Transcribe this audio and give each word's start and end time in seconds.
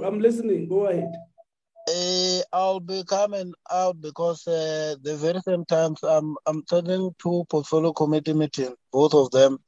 I'm 0.00 0.20
listening. 0.20 0.68
Go 0.68 0.86
ahead. 0.86 1.12
Uh, 1.88 2.40
I'll 2.52 2.80
be 2.80 3.02
coming 3.04 3.52
out 3.70 4.00
because 4.00 4.46
uh, 4.46 4.94
the 5.02 5.16
very 5.16 5.40
same 5.40 5.64
times 5.64 6.02
I'm 6.02 6.36
I'm 6.46 6.58
attending 6.60 7.10
two 7.20 7.44
portfolio 7.50 7.92
committee 7.92 8.34
meetings, 8.34 8.76
both 8.92 9.14
of 9.14 9.30
them, 9.32 9.58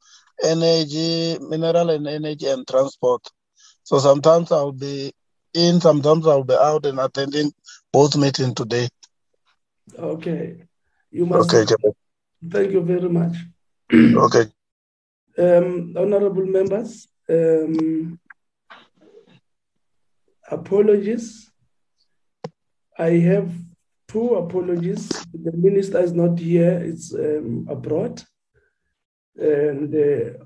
energy, 0.42 1.38
mineral 1.40 1.90
and 1.90 2.06
energy 2.06 2.46
and 2.46 2.66
transport. 2.66 3.22
So 3.82 3.98
sometimes 3.98 4.52
I'll 4.52 4.72
be 4.72 5.12
in, 5.54 5.80
sometimes 5.80 6.26
I'll 6.26 6.44
be 6.44 6.54
out 6.54 6.86
and 6.86 7.00
attending 7.00 7.52
both 7.92 8.16
meetings 8.16 8.54
today. 8.54 8.88
Okay. 9.98 10.56
You 11.10 11.26
must. 11.26 11.52
Okay, 11.52 11.74
Thank 12.50 12.72
you 12.72 12.82
very 12.82 13.08
much. 13.08 13.36
okay. 13.92 14.44
Um, 15.36 15.94
honorable 15.98 16.46
members, 16.46 17.08
um, 17.28 18.20
apologies. 20.54 21.50
I 22.98 23.10
have 23.30 23.50
two 24.08 24.34
apologies. 24.36 25.08
The 25.32 25.52
minister 25.52 26.00
is 26.00 26.12
not 26.12 26.38
here, 26.38 26.80
it's 26.84 27.12
um, 27.14 27.66
abroad. 27.68 28.22
And 29.36 29.92
uh, 29.94 30.44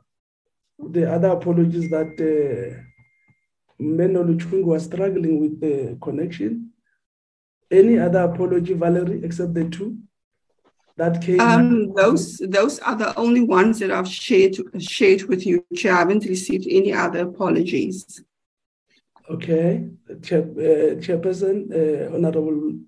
the 0.79 1.13
other 1.13 1.29
apologies 1.29 1.91
that 1.91 2.13
uh, 2.19 2.81
Meno 3.79 4.25
Luchungu 4.25 4.65
was 4.65 4.85
struggling 4.85 5.41
with 5.41 5.61
the 5.61 5.99
connection. 6.01 6.71
Any 7.71 7.99
other 7.99 8.21
apology, 8.21 8.73
Valerie, 8.73 9.23
except 9.23 9.53
the 9.53 9.69
two 9.69 9.99
that 10.97 11.21
came? 11.23 11.41
Um, 11.41 11.93
those 11.95 12.39
those 12.39 12.79
are 12.81 12.97
the 12.97 13.17
only 13.19 13.43
ones 13.43 13.79
that 13.81 13.91
I've 13.91 14.09
shared 14.09 14.57
shared 14.81 15.25
with 15.25 15.47
you. 15.47 15.65
I 15.85 15.89
haven't 15.89 16.25
received 16.25 16.67
any 16.69 16.95
other 16.95 17.21
apologies. 17.21 18.25
Okay, 19.31 19.91
Chair, 20.23 20.41
uh, 20.41 20.97
Chairperson, 21.05 21.69
uh, 21.69 22.15
Honorable 22.15 22.81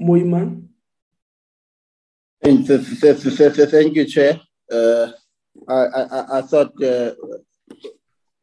Mmoiemang. 0.00 0.68
Thank, 2.42 2.66
thank 2.66 3.94
you, 3.96 4.04
Chair. 4.04 4.40
Uh, 4.70 5.10
I, 5.68 5.74
I, 5.74 6.38
I 6.38 6.42
thought 6.42 6.80
uh, 6.80 7.10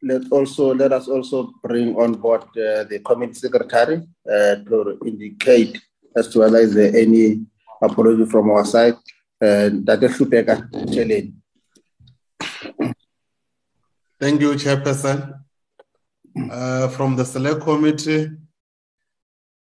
let 0.02 0.30
also 0.30 0.74
let 0.74 0.92
us 0.92 1.08
also 1.08 1.52
bring 1.62 1.96
on 1.96 2.14
board 2.14 2.42
uh, 2.42 2.84
the 2.84 3.00
committee 3.02 3.32
secretary 3.32 4.02
uh, 4.30 4.56
to 4.56 4.98
indicate 5.06 5.80
as 6.14 6.28
to 6.28 6.40
whether 6.40 6.58
is 6.58 6.74
there 6.74 6.94
any 6.94 7.46
apology 7.80 8.26
from 8.26 8.50
our 8.50 8.64
side. 8.66 8.96
That 9.40 10.00
Thank 14.20 14.40
you, 14.40 14.52
Chairperson. 14.54 15.43
Uh, 16.36 16.88
from 16.88 17.14
the 17.14 17.24
select 17.24 17.60
committee, 17.60 18.28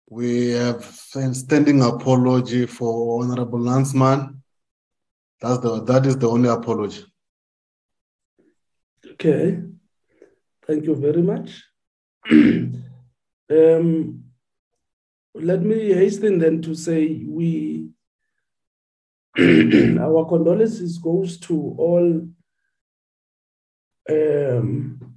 we 0.10 0.50
have 0.50 0.78
a 1.16 1.34
standing 1.34 1.84
apology 1.84 2.66
for 2.66 3.24
Honorable 3.24 3.60
Landsman. 3.60 4.42
That's 5.42 5.60
the 5.60 5.84
that 5.84 6.08
is 6.08 6.18
the 6.18 6.28
only 6.28 6.50
apology. 6.50 7.06
Okay. 9.12 9.62
Thank 10.66 10.86
you 10.86 10.96
very 10.96 11.22
much. 11.22 11.64
um, 12.32 14.24
let 15.36 15.62
me 15.62 15.94
hasten 15.94 16.40
then 16.40 16.64
to 16.64 16.74
say 16.74 17.24
we 17.28 17.90
our 20.00 20.26
condolences 20.26 20.98
goes 20.98 21.38
to 21.42 21.76
all 21.78 22.28
um, 24.10 25.15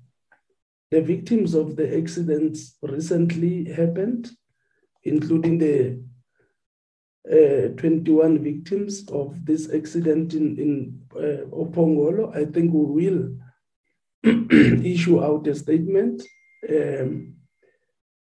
the 0.90 1.03
victims 1.03 1.55
of 1.55 1.77
the 1.77 1.96
accidents 1.96 2.77
recently 2.83 3.64
happened, 3.64 4.31
including 5.05 5.59
the 5.59 6.03
uh, 7.31 7.68
21 7.77 8.42
victims 8.42 9.07
of 9.11 9.44
this 9.44 9.70
accident 9.74 10.33
in, 10.33 10.59
in 10.59 11.01
uh, 11.14 11.44
Opongolo. 11.55 12.35
I 12.35 12.46
think 12.46 12.72
we 12.72 13.09
will 13.09 13.37
issue 14.85 15.22
out 15.22 15.46
a 15.46 15.55
statement 15.55 16.22
um, 16.70 17.35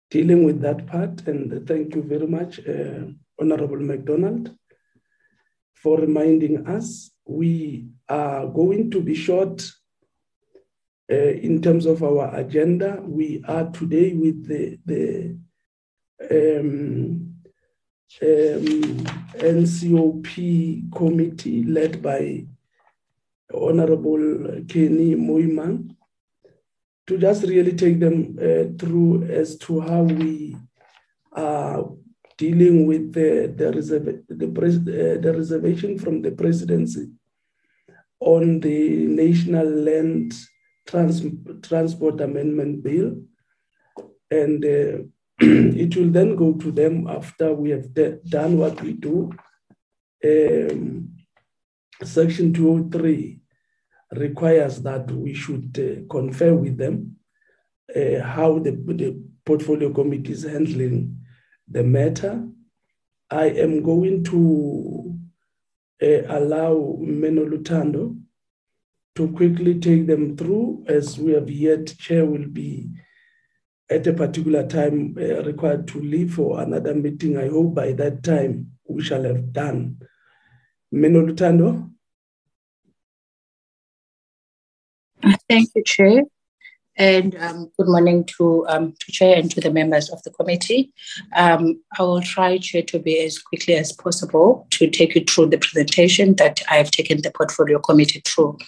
dealing 0.10 0.44
with 0.44 0.62
that 0.62 0.88
part. 0.88 1.28
And 1.28 1.68
thank 1.68 1.94
you 1.94 2.02
very 2.02 2.28
much, 2.28 2.60
uh, 2.68 3.06
Honorable 3.40 3.80
McDonald, 3.80 4.56
for 5.76 6.00
reminding 6.00 6.66
us 6.66 7.12
we 7.26 7.90
are 8.10 8.48
going 8.48 8.90
to 8.92 9.02
be 9.02 9.14
short 9.14 9.64
uh, 11.12 11.16
in 11.16 11.62
terms 11.62 11.86
of 11.86 12.04
our 12.04 12.36
agenda, 12.36 13.00
we 13.04 13.44
are 13.48 13.70
today 13.72 14.14
with 14.14 14.46
the, 14.48 14.78
the 14.86 15.38
um, 16.30 17.34
um, 18.22 18.98
NCOP 19.40 20.92
committee 20.92 21.64
led 21.64 22.02
by 22.02 22.46
Honorable 23.54 24.64
Kenny 24.68 25.16
Mmoiemang 25.16 25.96
to 27.06 27.18
just 27.18 27.44
really 27.44 27.74
take 27.74 28.00
them 28.00 28.38
uh, 28.42 28.78
through 28.78 29.24
as 29.24 29.58
to 29.60 29.80
how 29.80 30.04
we 30.04 30.58
are 31.32 31.90
dealing 32.38 32.86
with 32.86 33.14
the, 33.14 33.54
the, 33.56 34.24
the, 34.36 34.48
pres- 34.48 34.78
uh, 34.78 35.18
the 35.22 35.34
reservation 35.34 35.98
from 35.98 36.22
the 36.22 36.32
presidency 36.32 37.10
on 38.20 38.60
the 38.60 39.06
national 39.08 39.66
land 39.66 40.34
trans, 40.88 41.22
transport 41.62 42.22
amendment 42.22 42.84
bill. 42.84 43.22
And 44.32 44.64
uh, 44.66 45.04
it 45.40 45.96
will 45.96 46.10
then 46.10 46.36
go 46.36 46.54
to 46.54 46.72
them 46.72 47.08
after 47.08 47.54
we 47.54 47.70
have 47.70 47.94
done 48.28 48.58
what 48.58 48.82
we 48.82 48.94
do. 48.94 49.32
Um, 50.26 51.14
Section 52.04 52.54
203 52.54 53.40
requires 54.14 54.82
that 54.82 55.12
we 55.12 55.34
should 55.34 55.78
uh, 55.80 56.12
confer 56.12 56.54
with 56.54 56.78
them 56.78 57.18
uh, 57.96 58.22
how 58.22 58.60
the, 58.60 58.72
the 58.72 59.22
portfolio 59.46 59.92
committee 59.94 60.34
is 60.34 60.44
handling 60.44 61.18
the 61.68 61.84
matter. 61.84 62.48
I 63.30 63.46
am 63.46 63.84
going 63.84 64.24
to 64.26 65.18
uh, 66.02 66.22
allow 66.30 66.98
Meno 67.00 67.46
Lutando 67.46 68.18
to 69.18 69.28
quickly 69.30 69.80
take 69.80 70.06
them 70.06 70.38
through 70.38 70.86
as 70.88 71.18
we 71.18 71.32
have 71.32 71.50
yet 71.50 71.98
chair 71.98 72.24
will 72.24 72.48
be 72.48 72.88
at 73.90 74.06
a 74.06 74.14
particular 74.14 74.68
time 74.68 75.18
uh, 75.20 75.42
required 75.42 75.88
to 75.88 76.00
leave 76.00 76.36
for 76.36 76.62
another 76.62 76.94
meeting. 76.94 77.36
I 77.36 77.48
hope 77.48 77.74
by 77.74 77.94
that 77.94 78.22
time 78.22 78.74
we 78.88 79.04
shall 79.04 79.24
have 79.24 79.52
done. 79.52 79.98
Meno 80.92 81.26
Lutando. 81.26 81.90
Thank 85.50 85.70
you, 85.74 85.84
Chair. 85.84 86.22
And 86.96 87.36
um, 87.38 87.72
good 87.78 87.88
morning 87.88 88.24
to, 88.38 88.68
um, 88.68 88.94
to 89.00 89.12
Chair 89.12 89.36
and 89.36 89.50
to 89.50 89.62
the 89.62 89.72
members 89.72 90.12
of 90.12 90.22
the 90.24 90.32
committee. 90.32 90.94
Um, 91.36 91.82
I 91.98 92.04
will 92.04 92.22
try, 92.22 92.60
Chair, 92.60 92.84
to 92.84 93.00
be 93.00 93.20
as 93.24 93.40
quickly 93.40 93.74
as 93.76 93.92
possible 93.94 94.68
to 94.72 94.88
take 94.90 95.16
you 95.16 95.24
through 95.24 95.48
the 95.48 95.58
presentation 95.58 96.36
that 96.36 96.62
I 96.70 96.76
have 96.76 96.92
taken 96.92 97.24
the 97.24 97.32
portfolio 97.32 97.80
committee 97.80 98.22
through. 98.24 98.60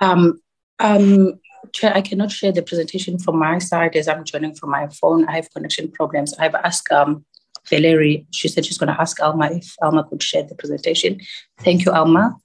Um, 0.00 0.40
um, 0.78 1.40
Chair, 1.72 1.92
I 1.94 2.00
cannot 2.00 2.30
share 2.30 2.52
the 2.52 2.62
presentation 2.62 3.18
from 3.18 3.38
my 3.38 3.58
side 3.58 3.94
as 3.94 4.08
I'm 4.08 4.24
joining 4.24 4.54
from 4.54 4.70
my 4.70 4.88
phone. 4.88 5.28
I 5.28 5.36
have 5.36 5.52
connection 5.52 5.90
problems. 5.90 6.34
I've 6.38 6.54
asked 6.54 6.90
um, 6.90 7.24
Valerie, 7.68 8.26
she 8.32 8.48
said 8.48 8.64
she's 8.64 8.78
going 8.78 8.92
to 8.92 9.00
ask 9.00 9.20
Alma 9.22 9.50
if 9.52 9.74
Alma 9.82 10.04
could 10.04 10.22
share 10.22 10.42
the 10.42 10.54
presentation. 10.54 11.20
Thank 11.58 11.84
you, 11.84 11.92
Alma. 11.92 12.36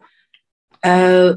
Uh, 0.84 1.36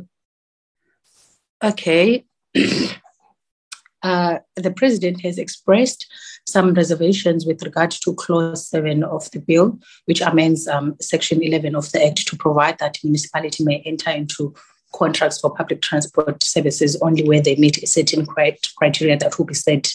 okay. 1.62 2.24
uh, 4.02 4.38
the 4.56 4.72
president 4.72 5.20
has 5.22 5.38
expressed 5.38 6.06
some 6.46 6.74
reservations 6.74 7.46
with 7.46 7.62
regard 7.62 7.90
to 7.90 8.14
clause 8.14 8.66
7 8.68 9.04
of 9.04 9.30
the 9.30 9.38
bill, 9.38 9.78
which 10.06 10.20
amends 10.20 10.66
um, 10.66 10.96
section 11.00 11.42
11 11.42 11.76
of 11.76 11.90
the 11.92 12.04
act 12.04 12.26
to 12.26 12.36
provide 12.36 12.78
that 12.78 12.98
municipality 13.04 13.64
may 13.64 13.82
enter 13.84 14.10
into 14.10 14.54
contracts 14.94 15.40
for 15.40 15.54
public 15.54 15.82
transport 15.82 16.42
services 16.42 16.96
only 17.02 17.26
where 17.26 17.40
they 17.40 17.56
meet 17.56 17.82
a 17.82 17.86
certain 17.86 18.26
criteria 18.26 19.16
that 19.16 19.38
will 19.38 19.44
be 19.44 19.54
set 19.54 19.94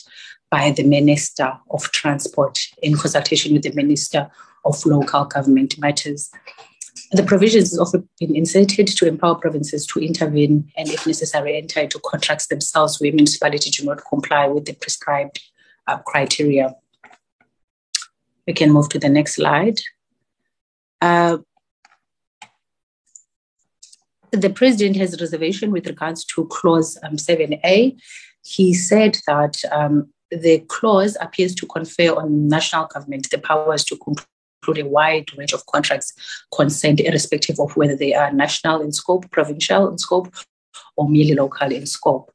by 0.49 0.71
the 0.71 0.83
Minister 0.83 1.51
of 1.71 1.83
Transport 1.91 2.59
in 2.81 2.95
consultation 2.95 3.53
with 3.53 3.63
the 3.63 3.73
Minister 3.73 4.29
of 4.65 4.85
Local 4.85 5.25
Government 5.25 5.79
Matters. 5.79 6.29
The 7.11 7.23
provisions 7.23 7.71
have 7.71 7.79
also 7.79 8.03
been 8.19 8.35
inserted 8.35 8.87
to 8.87 9.07
empower 9.07 9.35
provinces 9.35 9.85
to 9.87 9.99
intervene 9.99 10.71
and, 10.77 10.89
if 10.89 11.07
necessary, 11.07 11.57
enter 11.57 11.81
into 11.81 11.99
contracts 12.05 12.47
themselves 12.47 12.99
where 12.99 13.11
municipalities 13.11 13.77
do 13.77 13.85
not 13.85 14.01
comply 14.07 14.47
with 14.47 14.65
the 14.65 14.73
prescribed 14.73 15.41
uh, 15.87 15.97
criteria. 15.99 16.75
We 18.47 18.53
can 18.53 18.71
move 18.71 18.89
to 18.89 18.99
the 18.99 19.09
next 19.09 19.35
slide. 19.35 19.79
Uh, 21.01 21.37
the 24.41 24.49
president 24.49 24.95
has 24.97 25.19
reservation 25.19 25.71
with 25.71 25.87
regards 25.87 26.25
to 26.25 26.45
clause 26.47 26.97
um, 27.03 27.17
7a. 27.17 27.95
He 28.43 28.73
said 28.73 29.17
that 29.27 29.61
um, 29.71 30.09
the 30.31 30.59
clause 30.67 31.15
appears 31.21 31.53
to 31.55 31.65
confer 31.65 32.13
on 32.13 32.47
national 32.47 32.87
government 32.87 33.29
the 33.29 33.37
powers 33.37 33.83
to 33.85 33.97
conclude 33.97 34.85
a 34.85 34.87
wide 34.87 35.25
range 35.37 35.53
of 35.53 35.65
contracts 35.67 36.13
concerned, 36.55 36.99
irrespective 36.99 37.59
of 37.59 37.75
whether 37.75 37.95
they 37.95 38.13
are 38.13 38.31
national 38.31 38.81
in 38.81 38.91
scope, 38.91 39.29
provincial 39.31 39.89
in 39.89 39.97
scope, 39.97 40.33
or 40.95 41.09
merely 41.09 41.33
local 41.33 41.71
in 41.71 41.85
scope. 41.85 42.31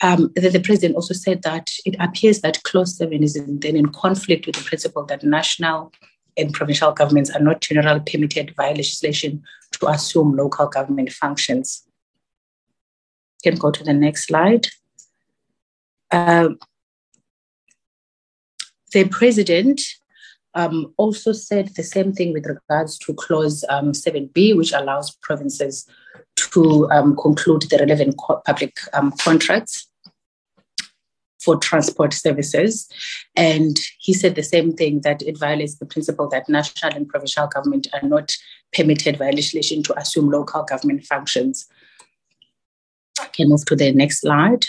Um, 0.00 0.30
the, 0.34 0.50
the, 0.50 0.60
president 0.60 0.96
also 0.96 1.14
said 1.14 1.42
that 1.42 1.70
it 1.86 1.96
appears 1.98 2.40
that 2.40 2.62
clause 2.64 2.96
7 2.96 3.22
is 3.22 3.36
in, 3.36 3.60
then 3.60 3.76
in 3.76 3.90
conflict 3.90 4.46
with 4.46 4.56
the 4.56 4.64
principle 4.64 5.04
that 5.06 5.22
national 5.22 5.92
and 6.36 6.52
provincial 6.52 6.92
governments 6.92 7.30
are 7.30 7.40
not 7.40 7.60
generally 7.60 8.00
permitted 8.00 8.52
via 8.56 8.70
legislation 8.70 9.42
to 9.78 9.88
assume 9.88 10.36
local 10.36 10.66
government 10.66 11.12
functions. 11.12 11.86
You 13.44 13.52
can 13.52 13.58
go 13.58 13.70
to 13.70 13.84
the 13.84 13.92
next 13.92 14.26
slide. 14.26 14.68
Um, 16.10 16.58
the 18.92 19.08
president 19.08 19.80
um, 20.54 20.94
also 20.96 21.32
said 21.32 21.70
the 21.74 21.82
same 21.82 22.12
thing 22.12 22.32
with 22.32 22.46
regards 22.46 22.96
to 22.98 23.14
clause 23.14 23.64
um, 23.68 23.92
7b, 23.92 24.56
which 24.56 24.72
allows 24.72 25.16
provinces 25.16 25.86
to 26.36 26.88
um, 26.90 27.16
conclude 27.16 27.62
the 27.62 27.78
relevant 27.78 28.16
co- 28.18 28.40
public 28.44 28.76
um, 28.92 29.12
contracts 29.18 29.88
for 31.44 31.56
transport 31.56 32.12
services. 32.12 32.88
And 33.36 33.78
he 33.98 34.12
said 34.14 34.34
the 34.34 34.42
same 34.42 34.72
thing 34.72 35.00
that 35.02 35.22
it 35.22 35.38
violates 35.38 35.76
the 35.76 35.86
principle 35.86 36.28
that 36.30 36.48
national 36.48 36.94
and 36.94 37.08
provincial 37.08 37.46
government 37.46 37.86
are 37.92 38.08
not 38.08 38.36
permitted 38.72 39.18
by 39.18 39.26
legislation 39.26 39.82
to 39.84 39.98
assume 39.98 40.30
local 40.30 40.62
government 40.62 41.04
functions. 41.04 41.66
I 43.20 43.26
can 43.26 43.48
move 43.48 43.64
to 43.66 43.76
the 43.76 43.92
next 43.92 44.20
slide. 44.22 44.64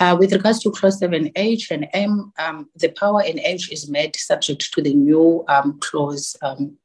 Uh, 0.00 0.16
with 0.18 0.32
regards 0.32 0.60
to 0.60 0.70
clause 0.70 1.00
7H 1.00 1.72
and 1.72 1.88
M, 1.92 2.32
um, 2.38 2.68
the 2.76 2.88
power 2.90 3.22
in 3.22 3.40
H 3.40 3.72
is 3.72 3.90
made 3.90 4.14
subject 4.14 4.72
to 4.72 4.80
the 4.80 4.94
new 4.94 5.44
um, 5.48 5.78
clause 5.80 6.36
um, 6.40 6.76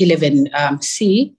11C. 0.00 1.34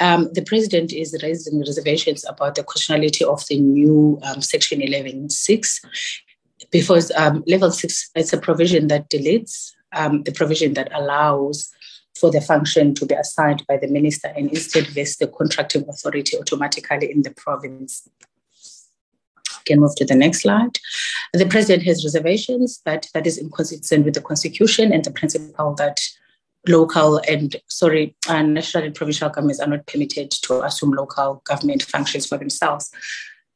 Um, 0.00 0.28
the 0.32 0.42
president 0.42 0.92
is 0.92 1.18
raising 1.22 1.58
reservations 1.58 2.24
about 2.28 2.54
the 2.54 2.62
constitutionality 2.62 3.24
of 3.24 3.44
the 3.48 3.60
new 3.60 4.18
um, 4.22 4.40
section 4.40 4.80
11.6 4.80 5.84
because 6.70 7.10
um, 7.16 7.42
level 7.46 7.70
6 7.70 8.10
is 8.14 8.32
a 8.32 8.38
provision 8.38 8.88
that 8.88 9.10
deletes 9.10 9.72
the 10.24 10.32
provision 10.34 10.74
that 10.74 10.90
allows 10.94 11.70
for 12.18 12.30
the 12.30 12.40
function 12.40 12.94
to 12.94 13.06
be 13.06 13.14
assigned 13.14 13.64
by 13.66 13.76
the 13.76 13.88
minister 13.88 14.28
and 14.36 14.50
instead 14.50 14.86
vests 14.88 15.16
the 15.16 15.28
contracting 15.28 15.84
authority 15.88 16.36
automatically 16.36 17.10
in 17.10 17.22
the 17.22 17.30
province 17.30 18.08
can 19.64 19.80
move 19.80 19.94
to 19.96 20.04
the 20.04 20.14
next 20.14 20.42
slide. 20.42 20.78
The 21.32 21.46
president 21.46 21.86
has 21.86 22.04
reservations 22.04 22.80
that 22.84 23.06
that 23.14 23.26
is 23.26 23.38
inconsistent 23.38 24.04
with 24.04 24.14
the 24.14 24.22
constitution 24.22 24.92
and 24.92 25.04
the 25.04 25.10
principle 25.10 25.74
that 25.74 26.00
local 26.66 27.18
and 27.28 27.56
sorry, 27.68 28.16
uh, 28.28 28.42
national 28.42 28.84
and 28.84 28.94
provincial 28.94 29.28
governments 29.28 29.60
are 29.60 29.68
not 29.68 29.86
permitted 29.86 30.30
to 30.30 30.62
assume 30.62 30.92
local 30.92 31.42
government 31.44 31.82
functions 31.82 32.26
for 32.26 32.38
themselves. 32.38 32.90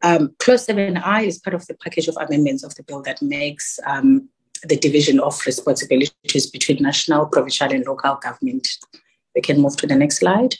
Um, 0.02 0.34
Clause 0.38 0.66
7I 0.66 1.26
is 1.26 1.38
part 1.38 1.54
of 1.54 1.66
the 1.66 1.74
package 1.74 2.08
of 2.08 2.16
amendments 2.16 2.64
of 2.64 2.74
the 2.74 2.82
bill 2.82 3.02
that 3.02 3.22
makes 3.22 3.78
um, 3.86 4.28
the 4.64 4.76
division 4.76 5.20
of 5.20 5.40
responsibilities 5.46 6.50
between 6.50 6.82
national, 6.82 7.26
provincial, 7.26 7.72
and 7.72 7.84
local 7.86 8.16
government. 8.16 8.68
We 9.34 9.40
can 9.40 9.60
move 9.60 9.76
to 9.78 9.86
the 9.86 9.94
next 9.94 10.18
slide. 10.18 10.54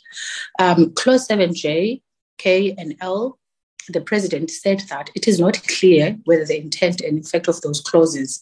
Um, 0.58 0.92
clause 0.94 1.28
7J, 1.28 2.02
K, 2.38 2.74
and 2.78 2.94
L 3.00 3.38
the 3.88 4.00
president 4.00 4.50
said 4.50 4.80
that 4.88 5.10
it 5.14 5.26
is 5.26 5.40
not 5.40 5.62
clear 5.68 6.16
whether 6.24 6.44
the 6.44 6.58
intent 6.58 7.00
and 7.00 7.18
effect 7.18 7.48
of 7.48 7.60
those 7.60 7.80
clauses 7.80 8.40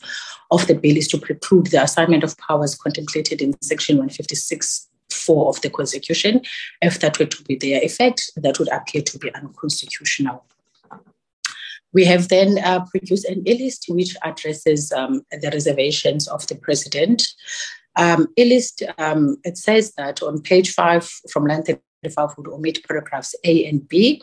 of 0.50 0.66
the 0.66 0.74
bill 0.74 0.96
is 0.96 1.09
to 1.09 1.18
preclude 1.18 1.66
the 1.66 1.83
assignment 1.83 2.24
of 2.24 2.37
powers 2.38 2.74
contemplated 2.74 3.40
in 3.40 3.55
section 3.62 3.96
156 3.96 4.88
4 5.12 5.48
of 5.48 5.61
the 5.61 5.70
constitution. 5.70 6.40
If 6.81 7.00
that 7.00 7.18
were 7.18 7.26
to 7.26 7.42
be 7.44 7.57
their 7.57 7.83
effect 7.83 8.31
that 8.37 8.59
would 8.59 8.68
appear 8.68 9.03
to 9.03 9.18
be 9.18 9.35
unconstitutional. 9.35 10.44
We 11.92 12.05
have 12.05 12.29
then 12.29 12.59
uh, 12.59 12.85
produced 12.85 13.24
an 13.24 13.42
A-list 13.46 13.87
which 13.88 14.16
addresses 14.22 14.92
um, 14.92 15.22
the 15.33 15.50
reservations 15.53 16.29
of 16.29 16.46
the 16.46 16.55
president. 16.55 17.26
Um, 17.96 18.29
A-list 18.38 18.85
um, 18.98 19.38
it 19.44 19.59
says 19.59 19.92
that 19.94 20.22
on 20.22 20.40
page 20.40 20.72
5 20.72 21.05
from 21.33 21.46
line 21.46 21.64
35 21.64 22.31
would 22.37 22.48
omit 22.48 22.87
paragraphs 22.87 23.35
a 23.44 23.66
and 23.66 23.87
b 23.88 24.22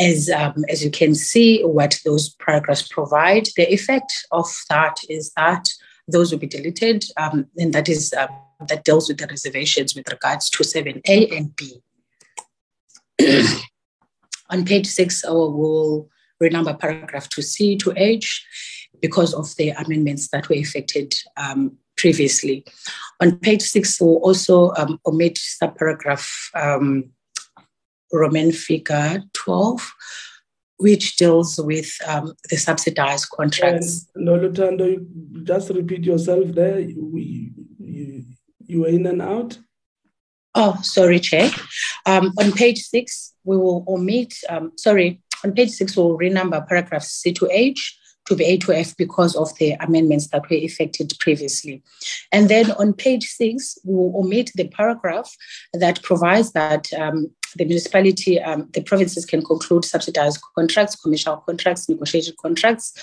as, 0.00 0.30
um, 0.30 0.64
as 0.68 0.82
you 0.82 0.90
can 0.90 1.14
see, 1.14 1.62
what 1.62 2.00
those 2.04 2.30
paragraphs 2.36 2.88
provide, 2.88 3.48
the 3.56 3.72
effect 3.72 4.12
of 4.32 4.46
that 4.70 4.96
is 5.08 5.30
that 5.36 5.68
those 6.08 6.32
will 6.32 6.38
be 6.38 6.46
deleted, 6.46 7.04
um, 7.16 7.46
and 7.58 7.72
that 7.72 7.88
is 7.88 8.12
um, 8.14 8.28
that 8.68 8.84
deals 8.84 9.08
with 9.08 9.18
the 9.18 9.26
reservations 9.26 9.94
with 9.94 10.10
regards 10.10 10.50
to 10.50 10.64
7A 10.64 11.36
and 11.36 11.54
B. 11.56 11.82
On 14.50 14.64
page 14.64 14.86
six, 14.86 15.24
I 15.24 15.30
will 15.30 16.08
renumber 16.42 16.78
paragraph 16.78 17.28
to 17.30 17.42
C 17.42 17.76
to 17.76 17.92
H 17.96 18.44
because 19.00 19.32
of 19.34 19.54
the 19.56 19.70
amendments 19.70 20.28
that 20.32 20.48
were 20.48 20.56
effected 20.56 21.14
um, 21.36 21.76
previously. 21.96 22.64
On 23.20 23.38
page 23.38 23.62
six, 23.62 24.00
we'll 24.00 24.16
also 24.16 24.72
um, 24.76 24.98
omit 25.06 25.38
subparagraph 25.38 26.28
um, 26.54 27.10
Roman 28.12 28.52
figure 28.52 29.22
12, 29.32 29.92
which 30.78 31.16
deals 31.16 31.60
with 31.60 31.90
um, 32.06 32.32
the 32.48 32.56
subsidized 32.56 33.28
contracts. 33.30 34.06
no, 34.16 34.38
Lutando, 34.38 35.06
just 35.44 35.70
repeat 35.70 36.04
yourself 36.04 36.48
there. 36.48 36.76
We, 36.76 37.52
you, 37.78 38.24
you 38.66 38.80
were 38.80 38.88
in 38.88 39.06
and 39.06 39.22
out. 39.22 39.58
Oh, 40.54 40.78
sorry, 40.82 41.20
Chair. 41.20 41.50
Um, 42.06 42.32
on 42.38 42.52
page 42.52 42.82
six, 42.82 43.34
we 43.44 43.56
will 43.56 43.84
omit, 43.86 44.34
um, 44.48 44.72
sorry, 44.76 45.22
on 45.44 45.52
page 45.52 45.70
six, 45.70 45.96
we'll 45.96 46.18
renumber 46.18 46.66
paragraphs 46.66 47.12
C 47.12 47.32
to 47.34 47.48
H 47.50 47.99
to 48.30 48.36
be 48.36 48.44
A 48.44 48.56
to 48.58 48.72
F 48.72 48.96
because 48.96 49.34
of 49.36 49.56
the 49.58 49.72
amendments 49.80 50.28
that 50.28 50.48
were 50.48 50.56
effected 50.56 51.12
previously. 51.18 51.82
And 52.32 52.48
then 52.48 52.70
on 52.72 52.94
page 52.94 53.24
six, 53.24 53.76
we'll 53.84 54.16
omit 54.18 54.52
the 54.54 54.68
paragraph 54.68 55.36
that 55.74 56.02
provides 56.02 56.52
that 56.52 56.92
um, 56.94 57.30
the 57.56 57.64
municipality, 57.64 58.40
um, 58.40 58.68
the 58.72 58.82
provinces 58.82 59.26
can 59.26 59.44
conclude 59.44 59.84
subsidized 59.84 60.40
contracts, 60.54 60.94
commercial 60.94 61.38
contracts, 61.38 61.88
negotiated 61.88 62.36
contracts, 62.36 62.94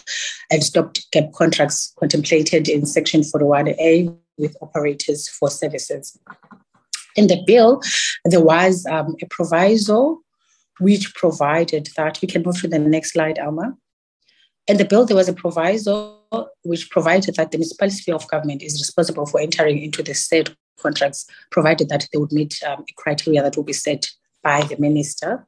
and 0.49 0.63
stopgap 0.63 1.33
contracts 1.33 1.93
contemplated 1.99 2.69
in 2.69 2.85
Section 2.85 3.21
41A 3.21 4.15
with 4.37 4.55
operators 4.61 5.27
for 5.27 5.49
services. 5.49 6.17
In 7.17 7.27
the 7.27 7.43
bill, 7.45 7.81
there 8.23 8.41
was 8.43 8.85
um, 8.85 9.15
a 9.21 9.25
proviso 9.25 10.21
which 10.79 11.13
provided 11.15 11.89
that 11.97 12.19
we 12.21 12.27
can 12.29 12.43
move 12.43 12.61
to 12.61 12.67
the 12.67 12.79
next 12.79 13.13
slide, 13.13 13.39
Alma. 13.39 13.75
In 14.67 14.77
the 14.77 14.85
bill, 14.85 15.05
there 15.05 15.15
was 15.15 15.29
a 15.29 15.33
proviso 15.33 16.17
which 16.63 16.89
provided 16.89 17.35
that 17.35 17.51
the 17.51 17.57
municipal 17.57 17.89
sphere 17.89 18.15
of 18.15 18.27
government 18.27 18.61
is 18.61 18.73
responsible 18.73 19.25
for 19.25 19.39
entering 19.39 19.81
into 19.81 20.03
the 20.03 20.13
said 20.13 20.55
contracts, 20.77 21.25
provided 21.51 21.89
that 21.89 22.07
they 22.11 22.19
would 22.19 22.33
meet 22.33 22.61
um, 22.63 22.83
criteria 22.97 23.41
that 23.41 23.55
will 23.55 23.63
be 23.63 23.73
set 23.73 24.09
by 24.43 24.61
the 24.63 24.77
minister. 24.77 25.47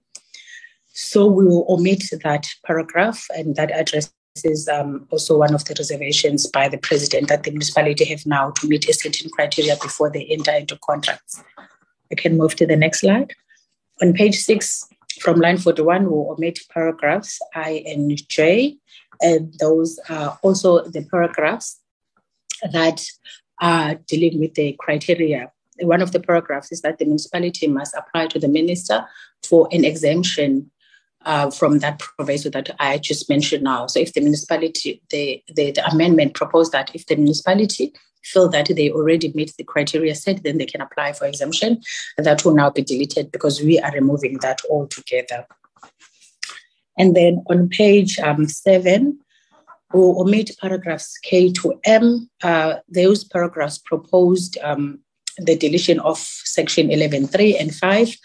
So 0.87 1.27
we 1.27 1.45
will 1.45 1.65
omit 1.69 2.03
that 2.23 2.47
paragraph, 2.65 3.25
and 3.35 3.55
that 3.57 3.71
addresses 3.71 4.69
um, 4.71 5.05
also 5.11 5.37
one 5.37 5.53
of 5.53 5.65
the 5.65 5.75
reservations 5.77 6.47
by 6.47 6.69
the 6.69 6.77
president 6.77 7.27
that 7.27 7.43
the 7.43 7.51
municipality 7.51 8.05
have 8.05 8.25
now 8.25 8.51
to 8.51 8.67
meet 8.67 8.87
a 8.87 8.93
certain 8.93 9.29
criteria 9.29 9.75
before 9.81 10.09
they 10.09 10.25
enter 10.25 10.51
into 10.51 10.77
contracts. 10.83 11.43
I 12.11 12.15
can 12.15 12.37
move 12.37 12.55
to 12.55 12.65
the 12.65 12.75
next 12.77 13.01
slide. 13.01 13.33
On 14.01 14.13
page 14.13 14.35
six, 14.35 14.87
from 15.19 15.39
line 15.39 15.57
41, 15.57 16.09
we'll 16.09 16.31
omit 16.31 16.59
paragraphs 16.73 17.39
I 17.53 17.83
and 17.85 18.17
J, 18.29 18.77
and 19.21 19.53
those 19.59 19.99
are 20.09 20.39
also 20.41 20.83
the 20.83 21.05
paragraphs 21.11 21.79
that 22.71 23.03
are 23.61 23.95
dealing 24.07 24.39
with 24.39 24.53
the 24.55 24.75
criteria 24.79 25.51
one 25.81 26.01
of 26.01 26.11
the 26.11 26.19
paragraphs 26.19 26.71
is 26.71 26.81
that 26.81 26.97
the 26.97 27.05
municipality 27.05 27.67
must 27.67 27.95
apply 27.95 28.27
to 28.27 28.39
the 28.39 28.47
minister 28.47 29.05
for 29.43 29.67
an 29.71 29.85
exemption 29.85 30.71
uh, 31.25 31.49
from 31.51 31.79
that 31.79 31.99
proviso 31.99 32.49
that 32.49 32.69
I 32.79 32.97
just 32.97 33.29
mentioned 33.29 33.63
now. 33.63 33.87
So 33.87 33.99
if 33.99 34.13
the 34.13 34.21
municipality, 34.21 35.01
the, 35.09 35.43
the, 35.53 35.71
the 35.71 35.85
amendment 35.89 36.33
proposed 36.33 36.71
that 36.71 36.91
if 36.93 37.05
the 37.07 37.15
municipality 37.15 37.93
feel 38.23 38.49
that 38.49 38.67
they 38.73 38.89
already 38.89 39.31
meet 39.33 39.53
the 39.57 39.63
criteria 39.63 40.15
set, 40.15 40.43
then 40.43 40.57
they 40.57 40.65
can 40.65 40.81
apply 40.81 41.13
for 41.13 41.25
exemption. 41.25 41.81
And 42.17 42.25
that 42.25 42.43
will 42.43 42.53
now 42.53 42.69
be 42.69 42.81
deleted 42.81 43.31
because 43.31 43.61
we 43.61 43.79
are 43.79 43.91
removing 43.91 44.39
that 44.39 44.61
altogether. 44.69 45.45
And 46.99 47.15
then 47.15 47.43
on 47.49 47.69
page 47.69 48.19
um, 48.19 48.47
seven, 48.47 49.19
we'll 49.93 50.21
omit 50.21 50.51
paragraphs 50.61 51.17
K 51.23 51.51
to 51.53 51.79
M. 51.85 52.29
Uh, 52.43 52.75
those 52.87 53.23
paragraphs 53.23 53.79
proposed 53.79 54.57
um, 54.61 54.99
the 55.37 55.55
deletion 55.55 55.99
of 56.01 56.19
section 56.19 56.89
11.3 56.89 57.59
and 57.59 57.73
5, 57.73 58.15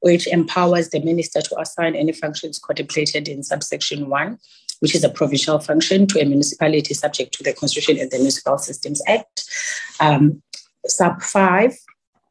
which 0.00 0.26
empowers 0.26 0.88
the 0.88 1.00
minister 1.00 1.40
to 1.42 1.60
assign 1.60 1.94
any 1.94 2.12
functions 2.12 2.58
contemplated 2.58 3.28
in 3.28 3.44
subsection 3.44 4.08
1 4.08 4.38
which 4.82 4.96
is 4.96 5.04
a 5.04 5.08
provincial 5.08 5.60
function, 5.60 6.08
to 6.08 6.20
a 6.20 6.24
municipality 6.24 6.92
subject 6.92 7.32
to 7.32 7.44
the 7.44 7.52
Constitution 7.52 7.98
and 8.00 8.10
the 8.10 8.16
Municipal 8.16 8.58
Systems 8.58 9.00
Act. 9.06 9.44
Um, 10.00 10.42
sub 10.86 11.22
5 11.22 11.76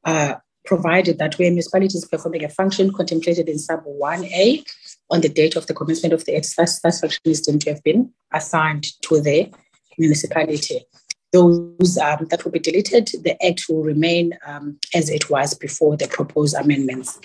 uh, 0.04 0.34
provided 0.66 1.18
that 1.18 1.40
where 1.40 1.50
municipality 1.50 1.98
is 1.98 2.06
performing 2.06 2.44
a 2.44 2.50
function 2.50 2.92
contemplated 2.92 3.48
in 3.48 3.58
sub 3.58 3.86
1A 3.86 4.66
on 5.12 5.22
the 5.22 5.30
date 5.30 5.56
of 5.56 5.68
the 5.68 5.74
commencement 5.74 6.14
of 6.14 6.26
the 6.26 6.34
that, 6.34 6.80
that 6.84 6.96
function 6.96 7.22
is 7.26 7.42
deemed 7.42 7.62
to 7.62 7.74
have 7.74 7.84
been 7.84 8.12
assigned 8.34 8.88
to 9.02 9.20
the 9.20 9.52
municipality. 9.98 10.86
Those 11.34 11.98
um, 11.98 12.28
that 12.30 12.44
will 12.44 12.52
be 12.52 12.60
deleted, 12.60 13.08
the 13.24 13.38
act 13.46 13.66
will 13.70 13.84
remain 13.84 14.38
um, 14.46 14.80
as 14.96 15.10
it 15.10 15.30
was 15.30 15.54
before 15.54 15.96
the 15.96 16.08
proposed 16.08 16.56
amendments. 16.56 17.20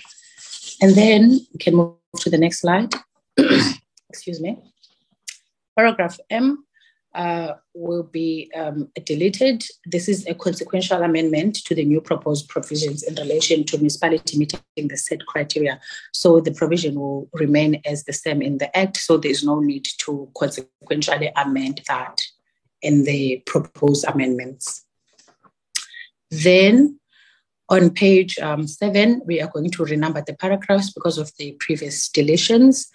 And 0.83 0.95
then 0.95 1.41
we 1.53 1.59
can 1.59 1.75
move 1.75 1.95
to 2.19 2.31
the 2.31 2.39
next 2.39 2.61
slide. 2.61 2.93
Excuse 4.11 4.41
me. 4.41 4.59
Paragraph 5.77 6.19
M 6.31 6.66
uh, 7.17 7.55
will 7.75 8.03
be 8.03 8.51
um, 8.55 8.91
deleted. 9.05 9.65
This 9.87 10.07
is 10.07 10.27
a 10.27 10.35
consequential 10.35 11.03
amendment 11.03 11.57
to 11.65 11.75
the 11.75 11.85
new 11.85 12.01
proposed 12.01 12.49
provisions 12.49 13.03
in 13.03 13.15
relation 13.15 13.65
to 13.65 13.79
municipality 13.79 14.39
meeting 14.39 14.61
the 14.77 14.97
set 14.99 15.25
criteria. 15.27 15.81
So 16.13 16.41
the 16.41 16.53
provision 16.53 17.01
will 17.01 17.29
remain 17.33 17.81
as 17.87 18.05
the 18.05 18.13
same 18.13 18.43
in 18.43 18.59
the 18.59 18.77
Act, 18.77 18.99
so 18.99 19.17
there's 19.17 19.43
no 19.43 19.61
need 19.61 19.87
to 20.01 20.31
consequentially 20.37 21.33
amend 21.37 21.81
that 21.89 22.21
in 22.83 23.05
the 23.05 23.43
proposed 23.47 24.05
amendments. 24.07 24.85
Then 26.31 27.01
on 27.71 27.91
page 27.91 28.39
um, 28.39 28.69
seven, 28.69 29.23
we 29.25 29.41
are 29.41 29.49
going 29.49 29.71
to 29.71 29.85
renumber 29.85 30.25
the 30.25 30.35
paragraphs 30.35 30.93
because 30.93 31.17
of 31.17 31.33
the 31.39 31.53
previous 31.61 32.11
deletions. 32.11 32.89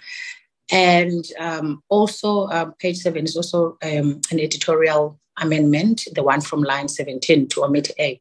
And 0.71 1.25
um, 1.37 1.83
also, 1.89 2.47
um, 2.47 2.73
page 2.79 2.97
seven 2.97 3.25
is 3.25 3.35
also 3.35 3.77
um, 3.83 4.21
an 4.31 4.39
editorial 4.39 5.19
amendment, 5.37 6.03
the 6.13 6.23
one 6.23 6.41
from 6.41 6.63
line 6.63 6.87
17 6.87 7.49
to 7.49 7.63
omit 7.63 7.91
A. 7.99 8.19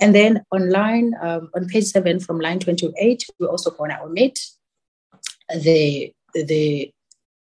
And 0.00 0.14
then 0.14 0.44
on 0.52 0.70
line, 0.70 1.14
um, 1.22 1.50
on 1.54 1.66
page 1.68 1.84
seven 1.84 2.20
from 2.20 2.40
line 2.40 2.58
28, 2.58 3.24
we're 3.38 3.48
also 3.48 3.70
going 3.70 3.90
to 3.90 4.02
omit 4.02 4.40
the, 5.50 6.12
the, 6.34 6.92